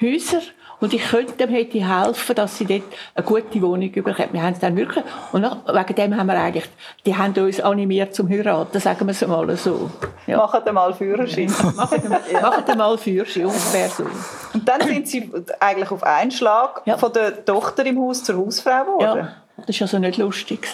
Häuser 0.00 0.42
und 0.80 0.92
ich 0.92 1.02
könnte 1.08 1.32
dem 1.34 1.50
hätte 1.50 1.78
helfen, 1.78 2.34
dass 2.34 2.58
sie 2.58 2.66
dort 2.66 2.82
eine 3.14 3.24
gute 3.24 3.62
Wohnung 3.62 3.90
bekommen. 3.90 4.28
Wir 4.32 4.42
haben 4.42 4.52
es 4.52 4.58
dann 4.58 4.76
wirklich, 4.76 5.04
und 5.32 5.42
wegen 5.42 5.94
dem 5.94 6.16
haben 6.16 6.26
wir 6.26 6.38
eigentlich, 6.38 6.64
die 7.04 7.16
haben 7.16 7.34
uns 7.34 7.60
animiert 7.60 8.14
zum 8.14 8.28
Heiraten, 8.28 8.78
sagen 8.80 9.06
wir 9.06 9.12
es 9.12 9.26
mal 9.26 9.56
so. 9.56 9.90
Ja. 10.26 10.38
Machen 10.38 10.74
mal 10.74 10.92
Führerschein. 10.92 11.52
machen, 11.76 12.16
ja. 12.32 12.40
machen 12.40 12.78
mal 12.78 12.98
Führerschein, 12.98 13.46
ungefähr 13.46 13.88
so. 13.88 14.04
Und 14.52 14.68
dann 14.68 14.82
sind 14.82 15.08
sie 15.08 15.30
eigentlich 15.60 15.90
auf 15.90 16.02
einen 16.02 16.30
Schlag 16.30 16.82
ja. 16.84 16.98
von 16.98 17.12
der 17.12 17.44
Tochter 17.44 17.86
im 17.86 18.00
Haus 18.00 18.24
zur 18.24 18.36
Hausfrau 18.38 18.98
geworden? 18.98 19.28
Ja, 19.56 19.64
das 19.66 19.80
war 19.80 19.84
also 19.86 19.98
nicht 19.98 20.18
lustig. 20.18 20.68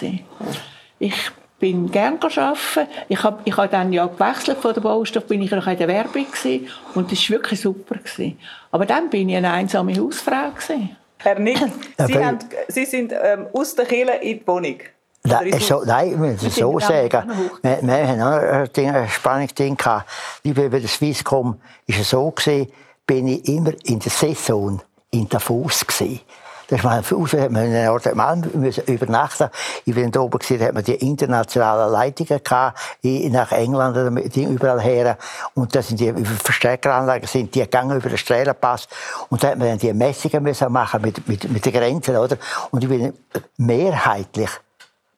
Ich 0.99 1.31
bin 1.63 1.89
gerne 1.89 2.19
arbeiten. 2.21 2.91
Ich 3.07 3.23
habe 3.23 3.39
ich 3.45 3.55
hab 3.55 3.71
dann 3.71 3.93
ja 3.93 4.05
gewechselt 4.05 4.57
von 4.57 4.73
der 4.73 4.81
Baustoff, 4.81 5.25
bin 5.27 5.41
ich 5.41 5.49
noch 5.49 5.65
in 5.65 5.77
der 5.77 5.87
Werbung 5.87 6.25
gewesen, 6.29 6.67
und 6.93 7.09
das 7.09 7.29
war 7.29 7.37
wirklich 7.37 7.61
super. 7.61 7.95
Gewesen. 7.95 8.37
Aber 8.69 8.85
dann 8.85 9.09
bin 9.09 9.29
ich 9.29 9.37
eine 9.37 9.49
einsame 9.49 9.95
Hausfrau. 9.97 10.51
Gewesen. 10.51 10.97
Herr 11.19 11.39
Nick, 11.39 11.57
Sie, 12.05 12.17
haben, 12.21 12.39
Sie 12.67 12.83
sind 12.83 13.13
ähm, 13.13 13.47
aus 13.53 13.75
der 13.75 13.85
Kirche 13.85 14.11
in 14.15 14.39
die 14.39 14.47
Wohnung. 14.47 14.75
Nein, 15.23 15.57
so, 15.61 15.83
nein, 15.85 16.11
ich 16.11 16.17
muss 16.17 16.43
es 16.43 16.55
so 16.55 16.77
sagen. 16.81 17.31
Wir, 17.61 17.79
wir 17.81 18.07
haben 18.09 18.21
auch 18.21 18.77
ein, 18.77 18.95
ein 18.95 19.07
spannendes 19.07 19.55
Ding 19.55 19.77
gehabt. 19.77 20.09
Wie 20.43 20.51
bei 20.51 20.67
der 20.67 20.89
Swisscom 20.89 21.61
war 21.87 21.97
es 21.97 22.09
so, 22.09 22.29
gewesen, 22.29 22.73
bin 23.07 23.29
ich 23.29 23.47
immer 23.47 23.71
in 23.85 23.99
der 23.99 24.11
Saison 24.11 24.81
in 25.11 25.29
Davos 25.29 25.87
gewesen. 25.87 26.19
Das 26.67 26.79
ist 26.79 26.85
mal 26.85 27.03
Fuß, 27.03 27.33
hat 27.33 27.51
man 27.51 27.65
in 27.65 28.61
müssen 28.61 28.83
übernachten. 28.85 29.49
Ich 29.85 29.93
bin 29.93 30.11
da 30.11 30.21
oben 30.21 30.39
gesehen, 30.39 30.61
hat 30.63 30.73
man 30.73 30.83
die 30.83 30.95
internationalen 30.95 31.91
Leitungen 31.91 32.41
gehabt, 32.41 32.79
nach 33.03 33.51
England, 33.51 34.35
die 34.35 34.43
überall 34.43 34.81
her. 34.81 35.17
Und 35.55 35.75
das 35.75 35.89
sind 35.89 35.99
die 35.99 36.13
Verstärkeranlagen, 36.13 37.27
sind 37.27 37.53
die 37.53 37.59
gegangen 37.59 37.97
über 37.97 38.09
den 38.09 38.17
Strahlenpass. 38.17 38.87
Und 39.29 39.43
da 39.43 39.49
hat 39.49 39.57
man 39.57 39.67
dann 39.67 39.77
die 39.77 39.93
Messungen 39.93 40.43
müssen 40.43 40.71
machen 40.71 41.01
mit, 41.01 41.27
mit, 41.27 41.51
mit 41.51 41.65
den 41.65 41.73
Grenzen, 41.73 42.15
oder? 42.15 42.37
Und 42.71 42.83
ich 42.83 42.89
bin 42.89 43.13
mehrheitlich 43.57 44.49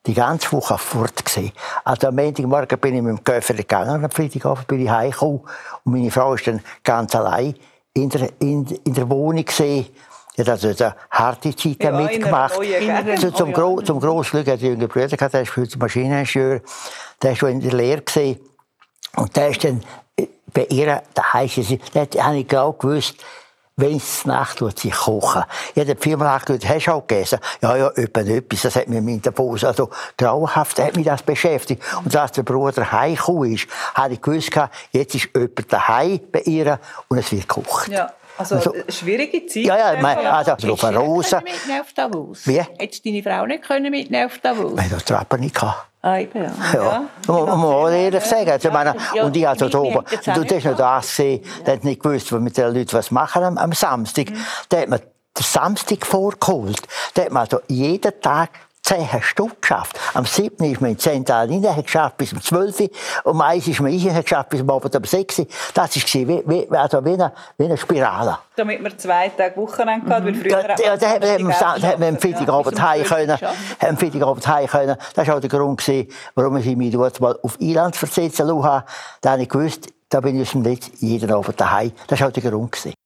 die 0.05 0.13
ganze 0.13 0.51
Woche 0.51 0.77
fort 0.77 1.25
gewesen. 1.25 1.51
Also 1.84 2.08
am 2.08 2.15
Montagmorgen 2.15 2.79
bin 2.79 2.95
ich 2.95 3.01
mit 3.01 3.17
dem 3.17 3.23
Köffer 3.23 3.53
gegangen, 3.53 4.03
am 4.03 4.12
Freitagabend 4.12 4.67
bin 4.67 4.81
ich 4.81 4.89
heimgekommen. 4.89 5.41
Und 5.84 5.93
meine 5.93 6.12
Frau 6.12 6.34
ist 6.34 6.47
dann 6.47 6.62
ganz 6.84 7.15
allein 7.15 7.55
in 7.93 8.10
der, 8.10 8.29
in, 8.39 8.65
in 8.84 8.93
der 8.93 9.10
Wohnung 9.10 9.45
gesehen. 9.45 9.88
Ja, 10.36 10.45
also 10.45 10.67
eine 10.67 10.95
harte 11.10 11.56
Zeit 11.56 11.84
ja, 11.84 11.91
mitgemacht. 11.91 12.60
Also 13.08 13.32
zum, 13.32 13.54
Gro 13.54 13.82
zum 13.82 14.00
grossen 14.00 14.32
Glück 14.32 14.48
hat 14.54 14.62
die 14.62 14.67
jüngere 14.67 14.88
Brüder 14.88 15.15
gehabt, 15.15 15.34
der 15.34 15.41
ist 15.41 15.52
für 15.52 15.67
Maschineningenieur, 15.78 16.62
der 17.21 17.30
war 17.30 17.36
schon 17.36 17.50
in 17.50 17.62
der 17.62 17.74
Lehre. 17.74 18.02
Gewesen. 18.02 18.39
Und 19.15 19.36
der 19.36 19.50
ist 19.50 19.63
dann 19.63 19.82
äh, 20.17 20.28
bei 20.54 20.65
ihr, 20.65 21.02
da 21.13 21.34
heisst 21.34 21.58
es, 21.58 21.67
da 21.93 22.06
habe 22.24 22.38
ich 22.38 22.48
genau 22.48 22.74
gewusst, 22.74 23.15
wenn 23.78 23.98
es 23.98 24.26
Nacht 24.26 24.60
tut, 24.60 24.80
sich 24.80 24.93
kochen. 24.93 25.43
Ich 25.74 25.82
habe 25.82 25.95
viermal 26.00 26.39
gesagt, 26.39 26.67
hast 26.67 26.86
du 26.86 26.91
auch 26.91 27.08
gegessen? 27.08 27.39
Ja, 27.62 27.76
ja, 27.76 27.89
etwas, 27.89 28.62
das 28.62 28.76
hat 28.76 28.88
mich 28.88 28.98
in 28.98 29.21
der 29.21 29.32
Pause, 29.32 29.67
also 29.67 29.89
grauenhaft 30.17 30.80
hat 30.80 30.95
mich 30.95 31.06
das 31.06 31.24
beschäftigt. 31.24 31.84
Und 32.04 32.15
als 32.15 32.32
der 32.34 32.43
Bruder 32.43 32.89
heimgekommen 32.91 33.54
ist, 33.54 33.67
habe 33.93 34.13
ich 34.13 34.21
gewusst, 34.21 34.52
jetzt 34.91 35.15
ist 35.15 35.30
jemand 35.34 35.74
daheim 35.74 36.19
bei 36.32 36.41
ihr 36.41 36.80
und 37.10 37.17
es 37.17 37.32
wird 37.32 37.50
gekocht. 37.50 37.89
Ja. 37.89 38.12
Also, 38.38 38.56
also 38.56 38.74
schwierige 38.89 39.45
Zeit. 39.45 39.63
Ja, 39.63 39.93
ja, 39.93 40.02
mein, 40.02 40.17
also, 40.17 40.52
also 40.52 40.74
auf 40.74 40.84
Rose. 40.84 41.41
mitnehmen 41.43 41.82
auf 41.82 41.93
Davos? 41.93 42.45
Wie? 42.48 42.62
Hättest 42.78 43.06
deine 43.06 43.24
Frau 43.24 43.45
nicht 43.45 43.63
können 43.63 43.89
mitnehmen 43.91 44.26
auf 44.26 44.38
Davos? 44.39 44.74
Nein, 44.76 44.89
das 44.89 45.06
Trapper 45.06 45.38
nicht 45.38 45.56
gehabt. 45.56 45.88
Ah, 46.02 46.19
eben, 46.19 46.43
ja. 46.43 46.52
Ja, 46.74 46.84
ja. 47.28 47.34
muss 47.34 47.58
man 47.58 47.93
ehrlich 47.93 48.24
sagen. 48.24 48.52
Also, 48.52 48.69
meine, 48.69 48.95
ja, 49.15 49.24
und 49.24 49.36
ich 49.36 49.48
also 49.48 49.69
da 49.69 49.80
oben, 49.80 50.06
du 50.06 50.17
hast 50.17 50.28
noch 50.28 50.76
das 50.78 51.08
gesehen, 51.08 51.43
der 51.65 51.74
hat 51.74 51.84
nicht 51.84 52.04
gewusst, 52.04 52.32
was 52.32 52.39
mit 52.39 52.56
den 52.58 52.74
Leuten 52.76 52.93
was 52.93 53.10
machen 53.10 53.43
am, 53.43 53.58
am 53.58 53.71
Samstag. 53.74 54.30
Mhm. 54.30 54.45
Da 54.69 54.82
hat 54.82 54.89
man 54.89 55.00
den 55.00 55.43
Samstag 55.43 56.06
vorgeholt. 56.06 56.82
Da 57.15 57.24
hat 57.24 57.32
man 57.32 57.41
also 57.41 57.60
jeden 57.67 58.21
Tag 58.21 58.52
zehn 58.86 59.08
Stück 59.21 59.62
geschafft. 59.62 60.00
Am 60.13 60.26
7. 60.26 60.63
ist 60.71 60.80
man 60.80 60.91
in 60.91 61.00
10 61.00 61.26
Tagen 61.26 61.65
rein, 61.65 61.76
hat 61.76 61.86
geschafft 61.86 62.17
bis 62.17 62.34
um 62.34 62.41
12 62.41 62.82
Uhr. 62.82 62.89
Um 63.24 63.41
1 63.41 63.67
ist 63.67 63.80
man 63.80 63.91
rein, 63.91 64.15
hat 64.15 64.24
geschafft 64.24 64.50
bis 64.50 64.62
um 64.62 64.69
Abend 64.69 64.95
um 64.95 65.04
6 65.04 65.39
Uhr. 65.39 65.48
Das 65.74 65.95
war 65.95 66.28
wie, 66.28 66.43
wie, 66.45 66.78
also 66.78 67.04
wie, 67.04 67.13
eine, 67.13 67.32
wie 67.58 67.65
eine 67.65 67.78
Spirale. 67.78 68.38
Damit 68.56 68.82
man 68.82 68.98
zwei 68.98 69.30
Tage 69.30 69.58
Wochenende 69.58 70.08
hatte, 70.08 70.26
weil 70.26 70.36
früher... 70.36 70.50
Ja, 70.52 70.76
ja 70.84 70.98
da 70.98 71.10
hat 71.10 71.41
man, 71.41 71.54
hat 71.54 72.00
man 72.00 72.10
am 72.10 72.19
Freitagabend 72.19 72.82
heim 72.82 73.04
können. 73.04 73.38
Am 73.80 73.98
Freitagabend 73.98 74.48
heim 74.48 74.67
können. 74.67 74.98
Das 75.15 75.28
war 75.28 75.36
auch 75.36 75.41
der 75.41 75.50
Grund, 75.50 75.80
gewesen, 75.80 76.08
warum 76.36 76.58
ich 76.58 76.76
mich 76.76 76.91
dort 76.91 77.19
mal 77.19 77.38
auf 77.41 77.58
Eiland 77.60 77.95
versetzen 77.95 78.48
lassen 78.48 78.84
Da 79.21 79.32
habe 79.32 79.41
ich 79.41 79.50
gewusst, 79.50 79.88
da 80.10 80.21
bin 80.21 80.39
ich 80.39 80.54
nicht 80.54 80.91
jeden 81.00 81.32
Abend 81.32 81.60
daheim. 81.60 81.91
Das 82.08 82.19
war 82.21 82.28
auch 82.28 82.32
der 82.32 82.43
Grund. 82.43 82.71
Gewesen. 82.71 83.05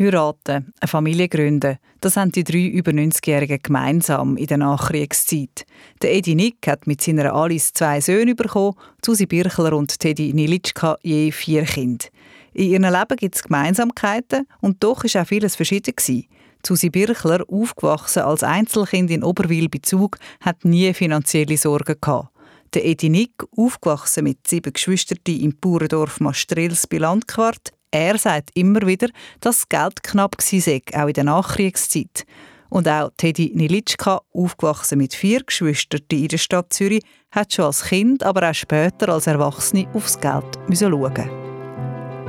Heiraten, 0.00 0.72
eine 0.80 0.88
Familie 0.88 1.28
gründen, 1.28 1.78
das 2.00 2.16
haben 2.16 2.32
die 2.32 2.44
drei 2.44 2.66
über 2.66 2.90
90-Jährigen 2.90 3.60
gemeinsam 3.62 4.38
in 4.38 4.46
der 4.46 4.56
Nachkriegszeit. 4.56 5.66
Der 6.00 6.14
Edi 6.14 6.34
Nick 6.34 6.66
hat 6.66 6.86
mit 6.86 7.02
seiner 7.02 7.34
Alice 7.34 7.74
zwei 7.74 8.00
Söhne 8.00 8.34
bekommen, 8.34 8.76
Susi 9.04 9.26
Birchler 9.26 9.74
und 9.74 9.98
Teddy 9.98 10.32
Nilitschka 10.32 10.96
je 11.02 11.30
vier 11.30 11.64
Kinder. 11.64 12.06
In 12.54 12.70
ihrem 12.70 12.84
Leben 12.84 13.16
gibt 13.16 13.34
es 13.34 13.42
Gemeinsamkeiten 13.42 14.46
und 14.60 14.82
doch 14.82 15.04
ist 15.04 15.16
auch 15.16 15.26
vieles 15.26 15.54
verschieden 15.54 15.94
gewesen. 15.94 16.26
Susi 16.66 16.88
Birchler, 16.88 17.44
aufgewachsen 17.48 18.22
als 18.22 18.42
Einzelkind 18.42 19.10
in 19.10 19.22
Oberwil 19.22 19.68
bei 19.68 19.80
Zug, 19.82 20.18
hat 20.40 20.64
nie 20.64 20.92
finanzielle 20.94 21.58
Sorgen 21.58 21.96
gehabt. 22.00 22.30
Der 22.72 22.86
Edi 22.86 23.10
Nick, 23.10 23.32
aufgewachsen 23.56 24.24
mit 24.24 24.46
sieben 24.46 24.72
Geschwistern 24.72 25.18
im 25.26 25.56
Bauerndorf 25.60 26.20
Mastrels 26.20 26.86
bei 26.86 26.98
Landquart, 26.98 27.72
er 27.90 28.18
sagt 28.18 28.50
immer 28.54 28.86
wieder, 28.86 29.08
dass 29.40 29.60
das 29.60 29.68
Geld 29.68 30.02
knapp 30.02 30.36
war, 30.38 31.02
auch 31.02 31.08
in 31.08 31.14
der 31.14 31.24
Nachkriegszeit. 31.24 32.24
Und 32.68 32.88
auch 32.88 33.10
Teddy 33.16 33.50
Nilitschka, 33.54 34.20
aufgewachsen 34.32 34.98
mit 34.98 35.14
vier 35.14 35.42
Geschwistern 35.42 36.02
in 36.12 36.28
der 36.28 36.38
Stadt 36.38 36.72
Zürich, 36.72 37.02
hat 37.32 37.52
schon 37.52 37.64
als 37.64 37.82
Kind, 37.82 38.22
aber 38.22 38.48
auch 38.48 38.54
später 38.54 39.08
als 39.08 39.26
Erwachsene 39.26 39.88
aufs 39.92 40.20
Geld 40.20 40.58
schauen. 40.72 41.30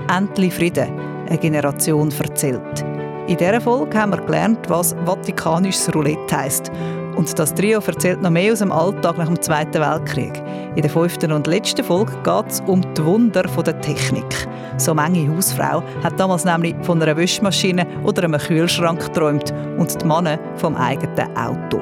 Endlich 0.09 0.53
Frieden, 0.53 0.99
eine 1.27 1.37
Generation 1.37 2.11
erzählt. 2.11 2.90
In 3.31 3.37
dieser 3.37 3.61
Folge 3.61 3.97
haben 3.97 4.11
wir 4.11 4.19
gelernt, 4.19 4.59
was 4.69 4.93
vatikanisches 5.05 5.95
Roulette 5.95 6.35
heisst 6.35 6.69
und 7.15 7.39
das 7.39 7.53
Trio 7.53 7.79
erzählt 7.79 8.21
noch 8.21 8.29
mehr 8.29 8.51
aus 8.51 8.59
dem 8.59 8.73
Alltag 8.73 9.17
nach 9.17 9.27
dem 9.27 9.41
Zweiten 9.41 9.79
Weltkrieg. 9.79 10.33
In 10.75 10.81
der 10.81 10.91
fünften 10.91 11.31
und 11.31 11.47
letzten 11.47 11.81
Folge 11.85 12.11
geht 12.25 12.51
es 12.51 12.59
um 12.67 12.81
die 12.93 13.05
Wunder 13.05 13.43
der 13.43 13.79
Technik. 13.79 14.49
So 14.75 14.93
manche 14.93 15.33
Hausfrau 15.33 15.81
hat 16.03 16.19
damals 16.19 16.43
nämlich 16.43 16.75
von 16.81 17.01
einer 17.01 17.15
Wäschmaschine 17.15 17.87
oder 18.03 18.25
einem 18.25 18.37
Kühlschrank 18.37 18.99
geträumt 18.99 19.53
und 19.77 20.01
die 20.01 20.05
Männer 20.05 20.37
vom 20.57 20.75
eigenen 20.75 21.37
Auto. 21.37 21.79